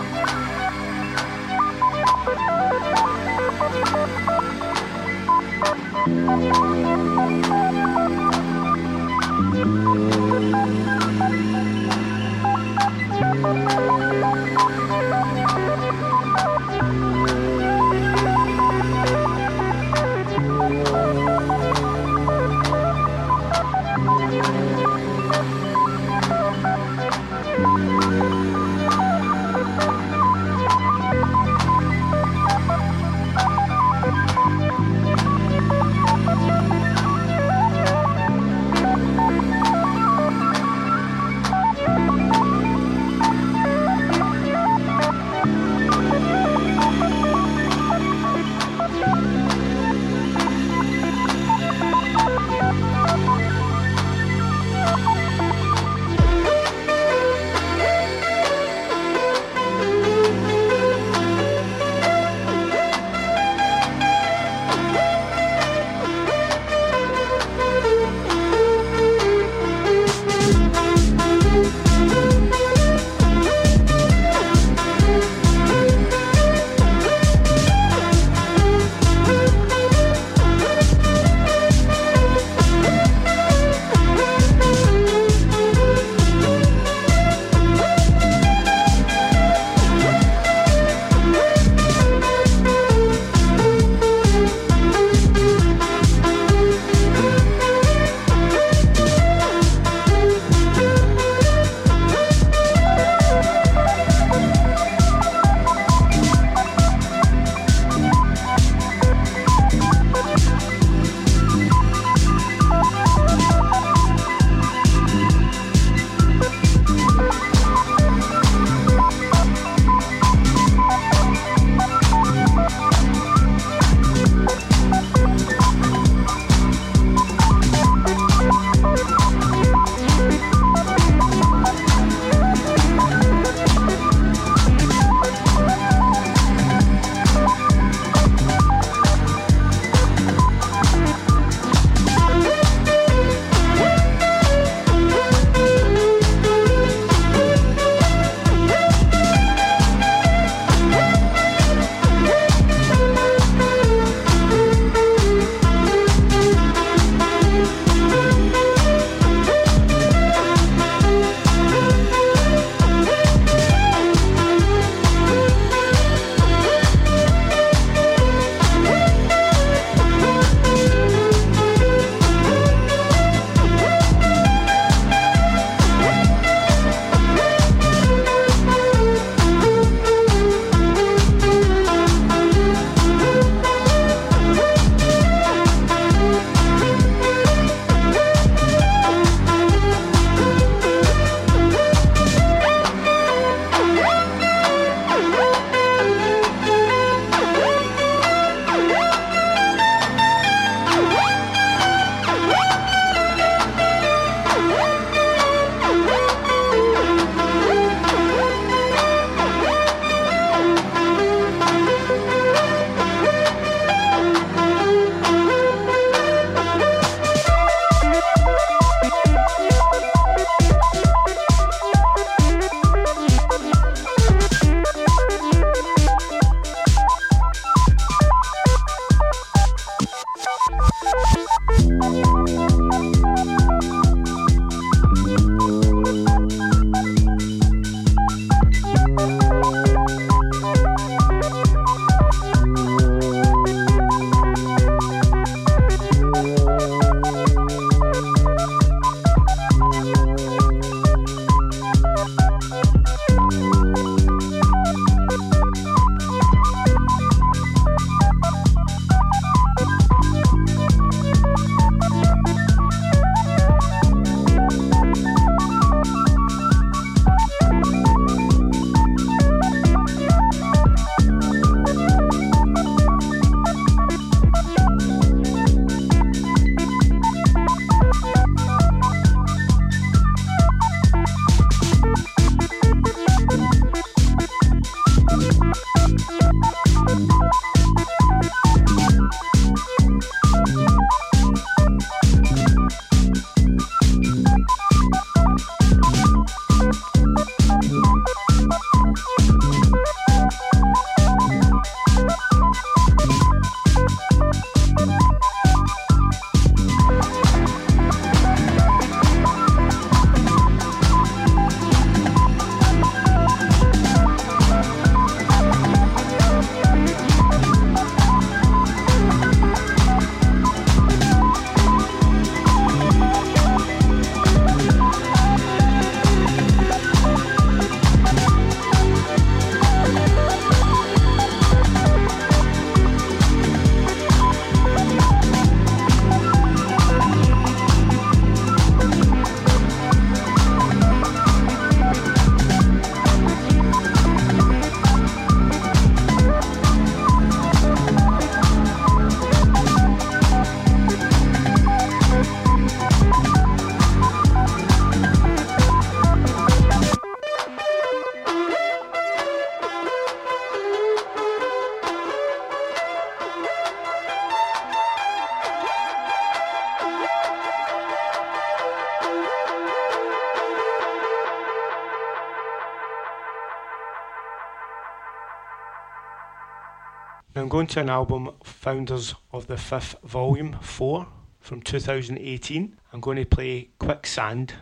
Going 377.85 377.93
to 377.93 377.99
an 377.99 378.09
album, 378.09 378.49
Founders 378.63 379.35
of 379.51 379.67
the 379.67 379.77
Fifth 379.77 380.15
Volume 380.23 380.75
4 380.81 381.27
from 381.59 381.83
2018. 381.83 382.97
I'm 383.13 383.19
going 383.19 383.37
to 383.37 383.45
play 383.45 383.89
Quicksand, 383.99 384.73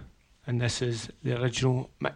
and 0.47 0.61
this 0.61 0.81
is 0.81 1.09
the 1.21 1.37
original 1.37 1.89
mix. 1.99 2.12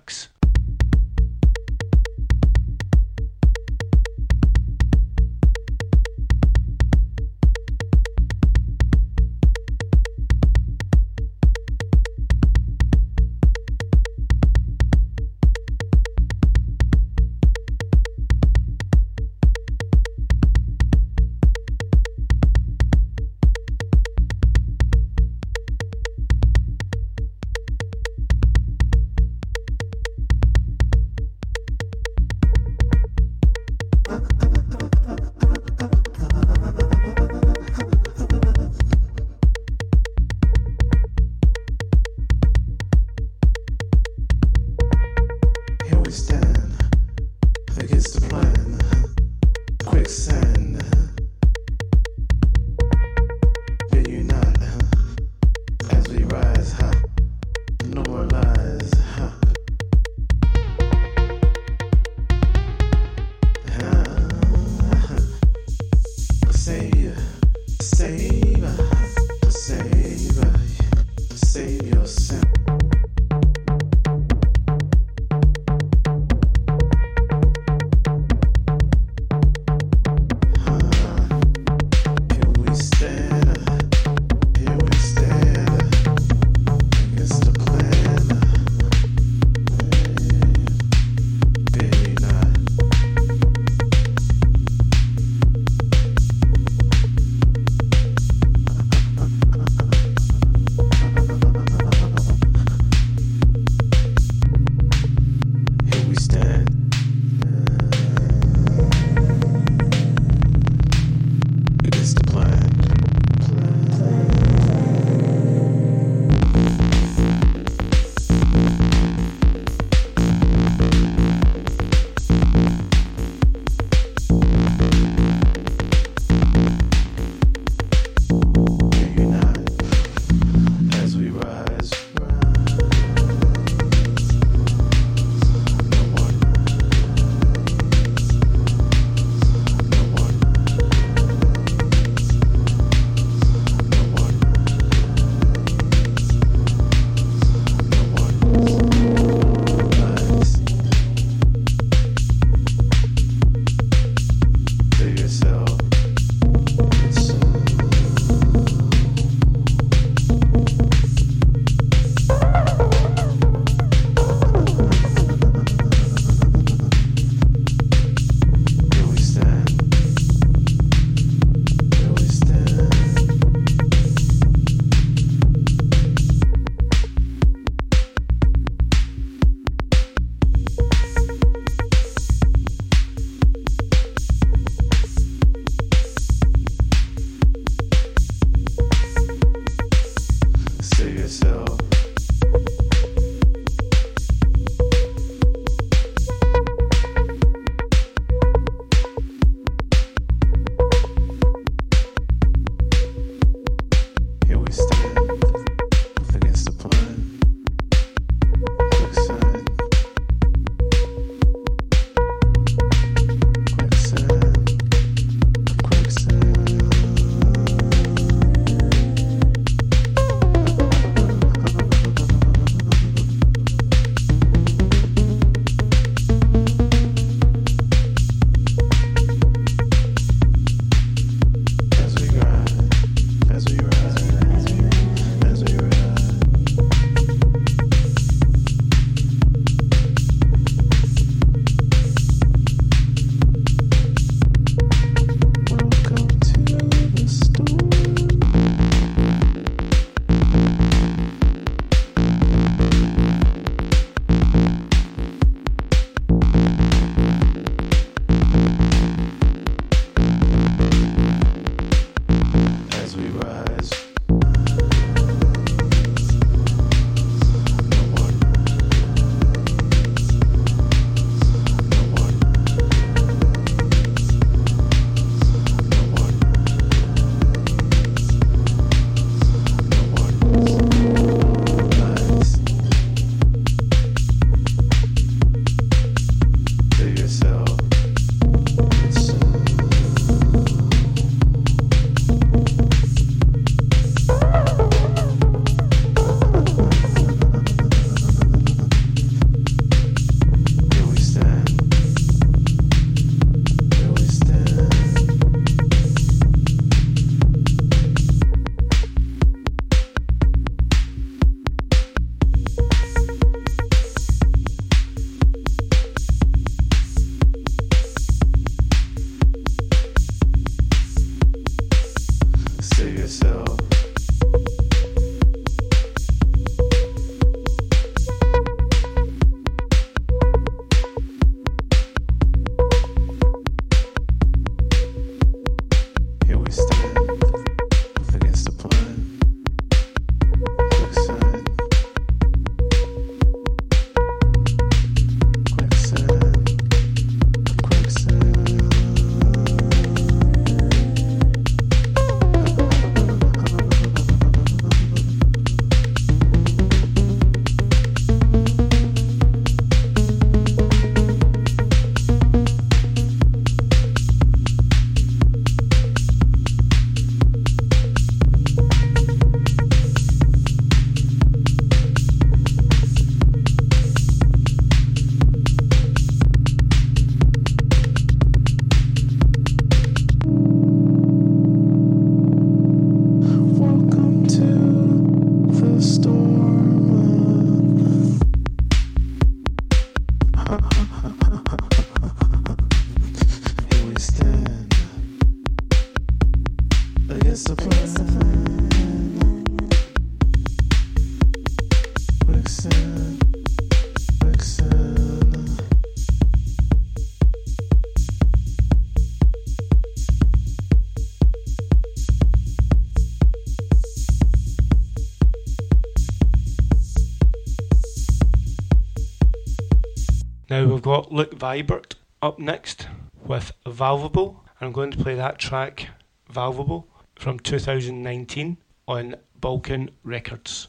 Vibert 421.68 422.14
up 422.42 422.60
next 422.60 423.10
with 423.44 423.74
Valvable. 423.86 424.62
I'm 424.80 424.94
going 424.94 425.12
to 425.12 425.18
play 425.18 425.36
that 425.36 425.60
track, 425.60 426.12
Valvable, 426.50 427.08
from 427.36 427.60
2019 427.60 428.78
on 429.06 429.36
Balkan 429.60 430.12
Records. 430.24 430.88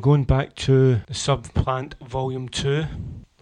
We're 0.00 0.14
going 0.14 0.24
back 0.24 0.54
to 0.54 0.94
the 1.08 1.12
Subplant 1.12 1.92
Volume 2.08 2.48
2 2.48 2.84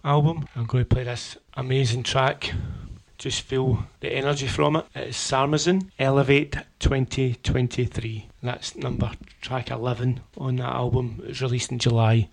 album. 0.03 0.45
I'm 0.57 0.65
going 0.65 0.83
to 0.83 0.89
play 0.93 1.05
this 1.05 1.37
amazing 1.53 2.03
track. 2.03 2.51
Just 3.17 3.43
feel 3.43 3.85
the 4.01 4.11
energy 4.11 4.45
from 4.45 4.75
it. 4.75 4.85
It 4.93 5.07
is 5.07 5.15
Sarmazin 5.15 5.89
Elevate 5.97 6.57
2023. 6.79 8.27
That's 8.43 8.75
number 8.75 9.11
track 9.39 9.71
11 9.71 10.19
on 10.37 10.57
that 10.57 10.75
album. 10.75 11.21
It 11.23 11.29
was 11.29 11.41
released 11.41 11.71
in 11.71 11.79
July. 11.79 12.29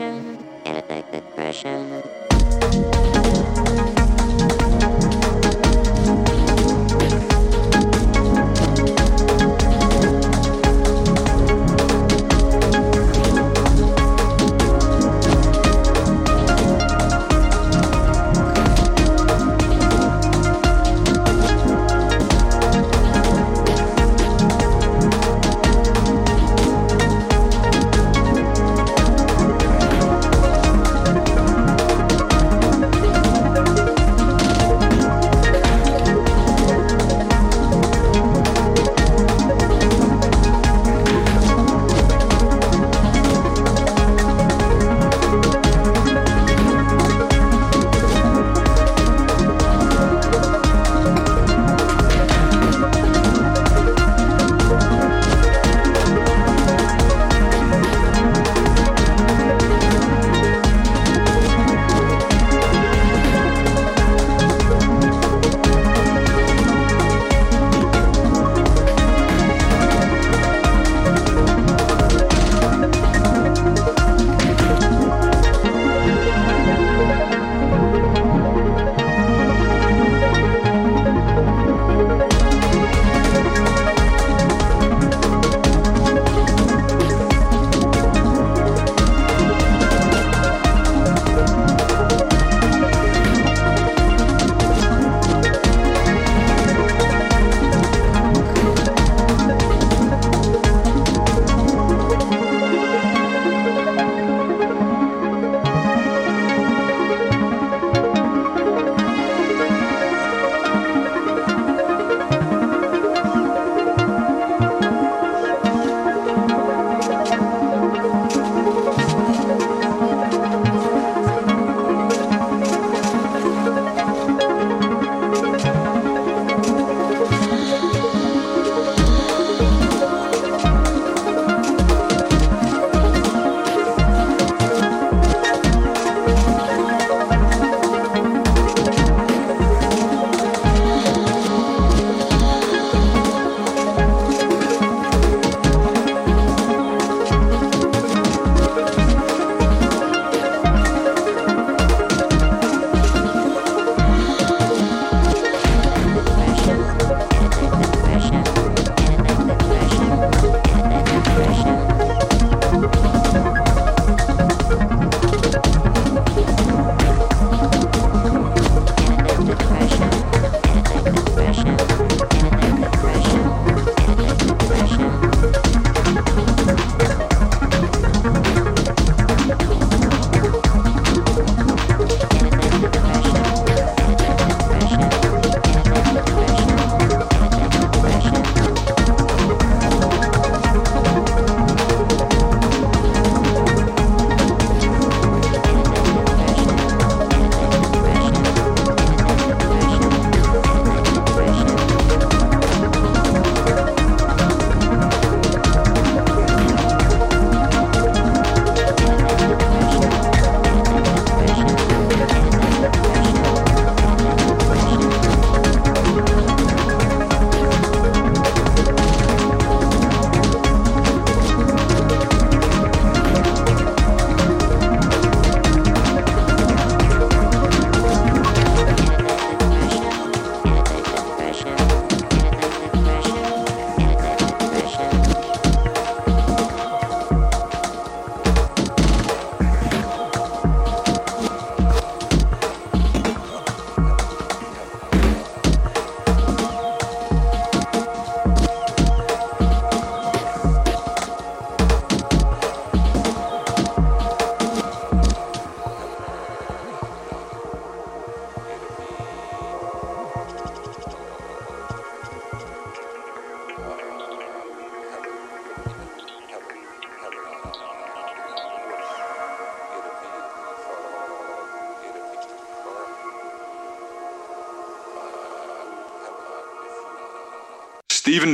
depression, 0.00 0.38
get 0.64 0.82
a 0.82 0.86
big 0.88 1.04
depression. 1.12 2.00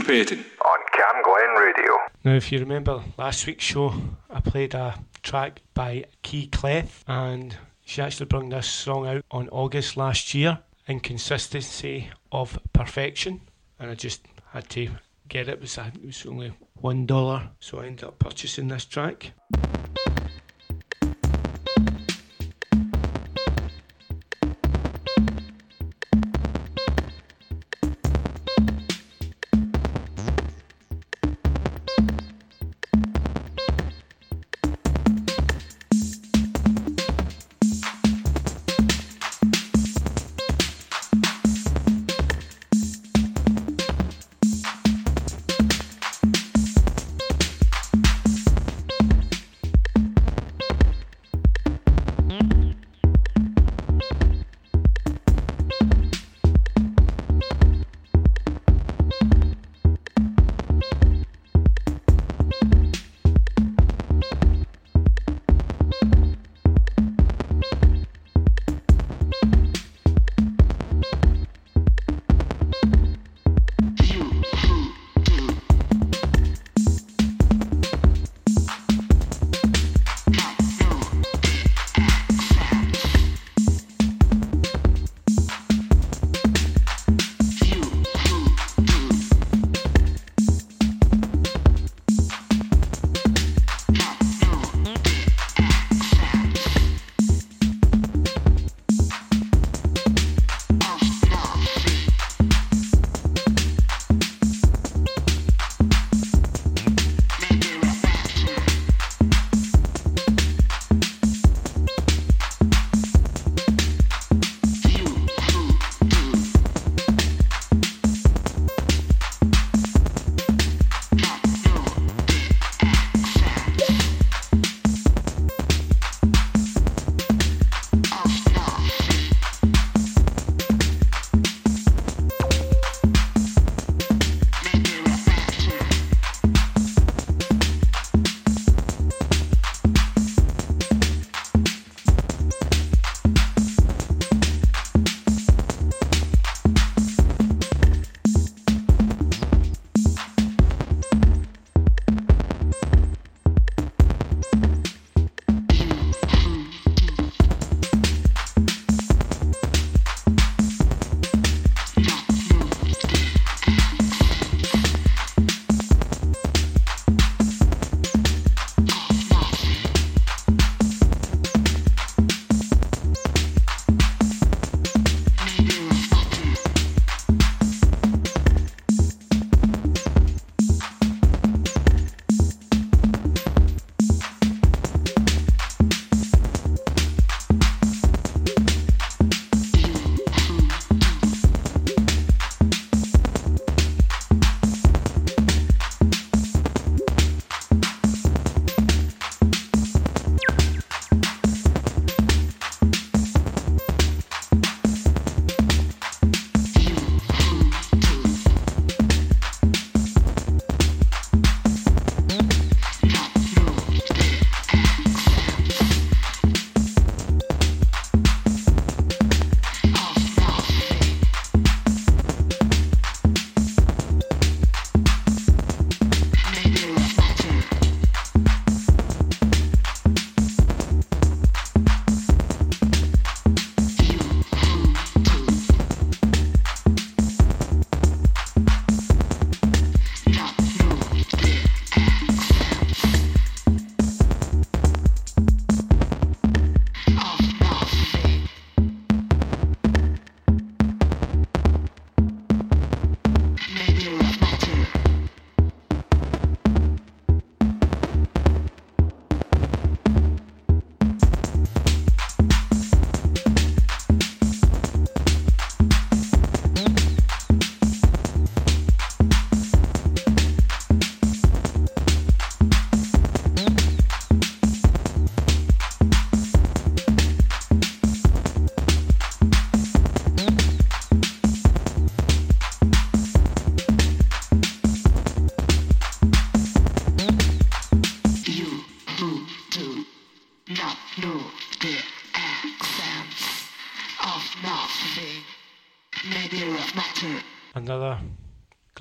Stephen 0.07 0.25
Payton. 0.25 0.45
On 0.65 0.79
CamGlen 0.95 1.61
Radio. 1.61 1.97
Now, 2.23 2.35
if 2.35 2.53
you 2.53 2.61
remember 2.61 3.03
last 3.19 3.45
week's 3.45 3.65
show, 3.65 3.93
I 4.31 4.39
played 4.39 4.73
a 4.75 4.95
track 5.25 5.63
by 5.75 6.05
Key 6.23 6.47
Clef, 6.47 7.03
and 7.09 7.57
she 7.85 8.01
actually 8.03 8.27
brought 8.27 8.49
this 8.49 8.69
song 8.69 9.09
out 9.09 9.25
on 9.33 9.49
August 9.49 9.97
last 9.97 10.33
year, 10.33 10.61
Inconsistency 10.87 12.09
of 12.31 12.57
Perfection, 12.73 13.41
and 13.81 13.91
I 13.91 13.97
just 13.97 14.25
had 14.53 14.69
to 14.71 14.91
get 15.29 15.49
it. 15.49 15.55
It 15.55 15.61
was, 15.61 15.77
it 15.77 16.07
was 16.07 16.25
only 16.25 16.53
one 16.75 17.05
dollar, 17.07 17.51
so 17.59 17.81
I 17.81 17.87
ended 17.87 18.05
up 18.05 18.21
purchasing 18.21 18.69
this 18.69 18.85
track. 18.85 19.33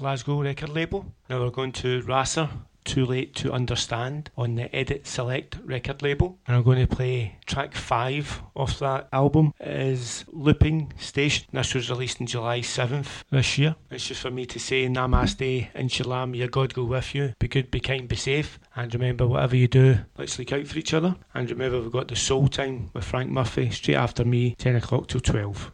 Glasgow 0.05 0.43
record 0.43 0.69
label. 0.69 1.03
Now 1.31 1.39
we're 1.39 1.49
going 1.49 1.71
to 1.71 1.99
Rasa 2.03 2.47
too 2.83 3.07
Late 3.07 3.33
to 3.37 3.51
Understand 3.51 4.29
on 4.37 4.53
the 4.53 4.73
Edit 4.73 5.07
Select 5.07 5.57
record 5.65 6.03
label. 6.03 6.37
And 6.45 6.55
I'm 6.55 6.61
going 6.61 6.87
to 6.87 6.95
play 6.95 7.37
track 7.47 7.73
5 7.73 8.43
off 8.55 8.77
that 8.77 9.07
album 9.11 9.55
is 9.59 10.23
Looping 10.31 10.93
Station. 10.99 11.47
This 11.51 11.73
was 11.73 11.89
released 11.89 12.21
on 12.21 12.27
July 12.27 12.59
7th 12.59 13.23
this 13.31 13.57
year. 13.57 13.75
It's 13.89 14.07
just 14.07 14.21
for 14.21 14.29
me 14.29 14.45
to 14.45 14.59
say 14.59 14.87
Namaste 14.87 15.69
and 15.73 15.91
Shalom, 15.91 16.35
your 16.35 16.49
God 16.49 16.75
go 16.75 16.83
with 16.83 17.15
you. 17.15 17.33
Be 17.39 17.47
good, 17.47 17.71
be 17.71 17.79
kind, 17.79 18.07
be 18.07 18.15
safe. 18.15 18.59
And 18.75 18.93
remember, 18.93 19.25
whatever 19.25 19.55
you 19.55 19.67
do, 19.67 19.97
let's 20.19 20.37
look 20.37 20.53
out 20.53 20.67
for 20.67 20.77
each 20.77 20.93
other. 20.93 21.15
And 21.33 21.49
remember, 21.49 21.81
we've 21.81 21.91
got 21.91 22.09
the 22.09 22.15
Soul 22.15 22.47
Time 22.47 22.91
with 22.93 23.05
Frank 23.05 23.31
Murphy 23.31 23.71
straight 23.71 23.95
after 23.95 24.23
me, 24.23 24.53
10 24.59 24.75
o'clock 24.75 25.07
till 25.07 25.21
12. 25.21 25.71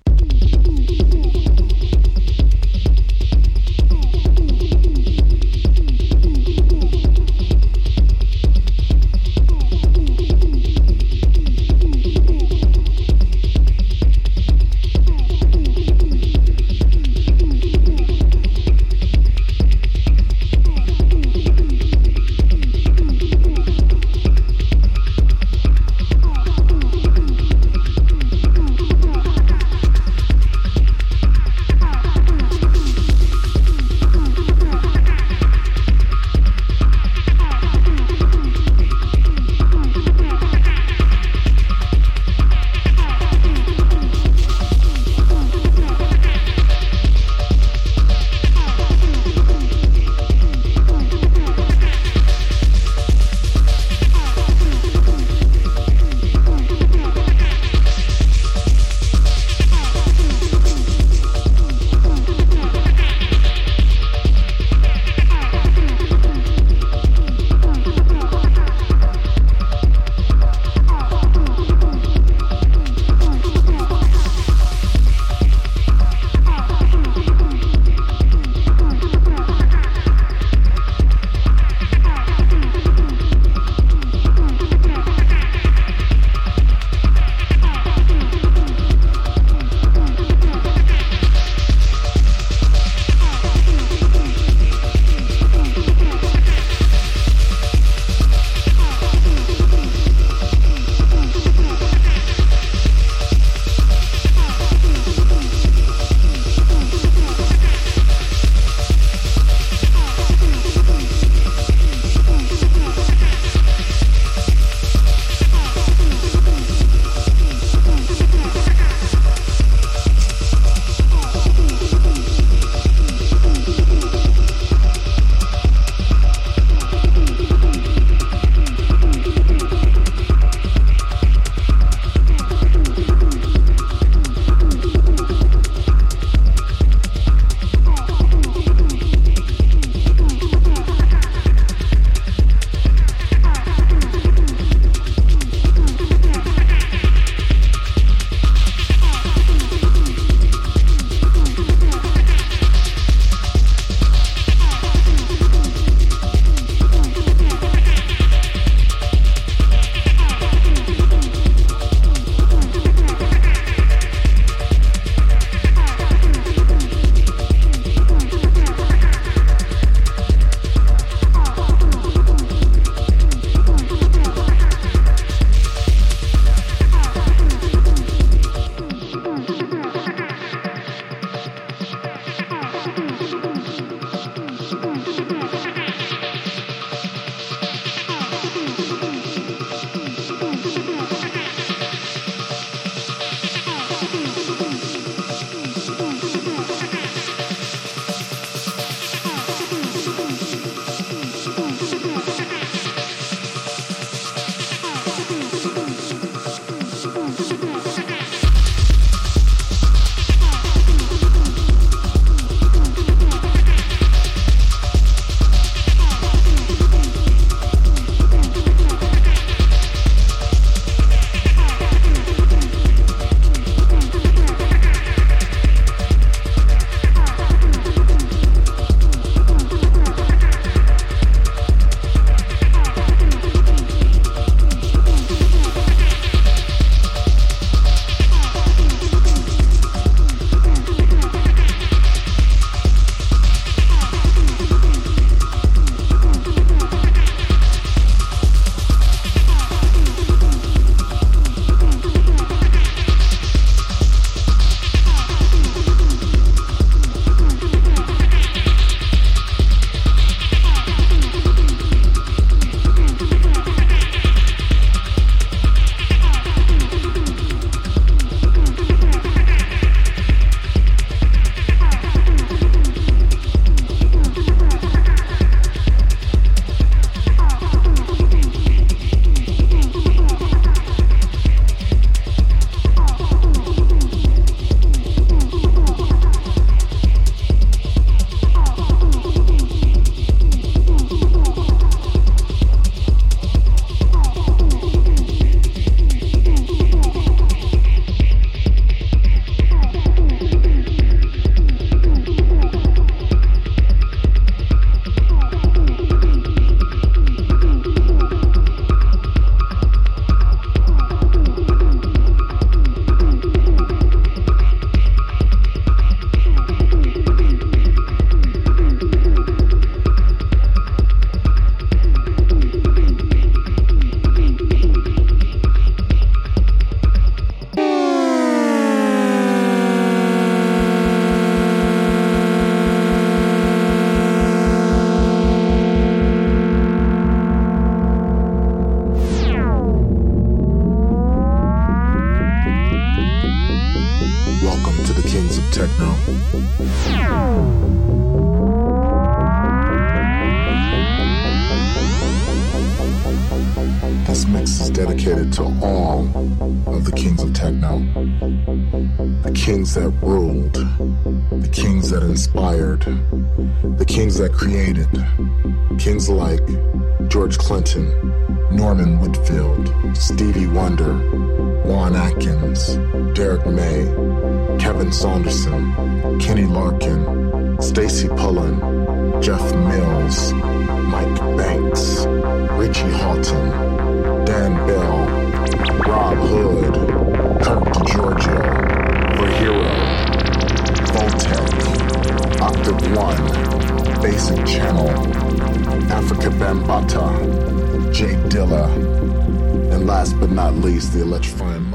But 400.41 400.49
not 400.49 400.73
least, 400.73 401.13
the 401.13 401.21
Electrifying. 401.21 401.90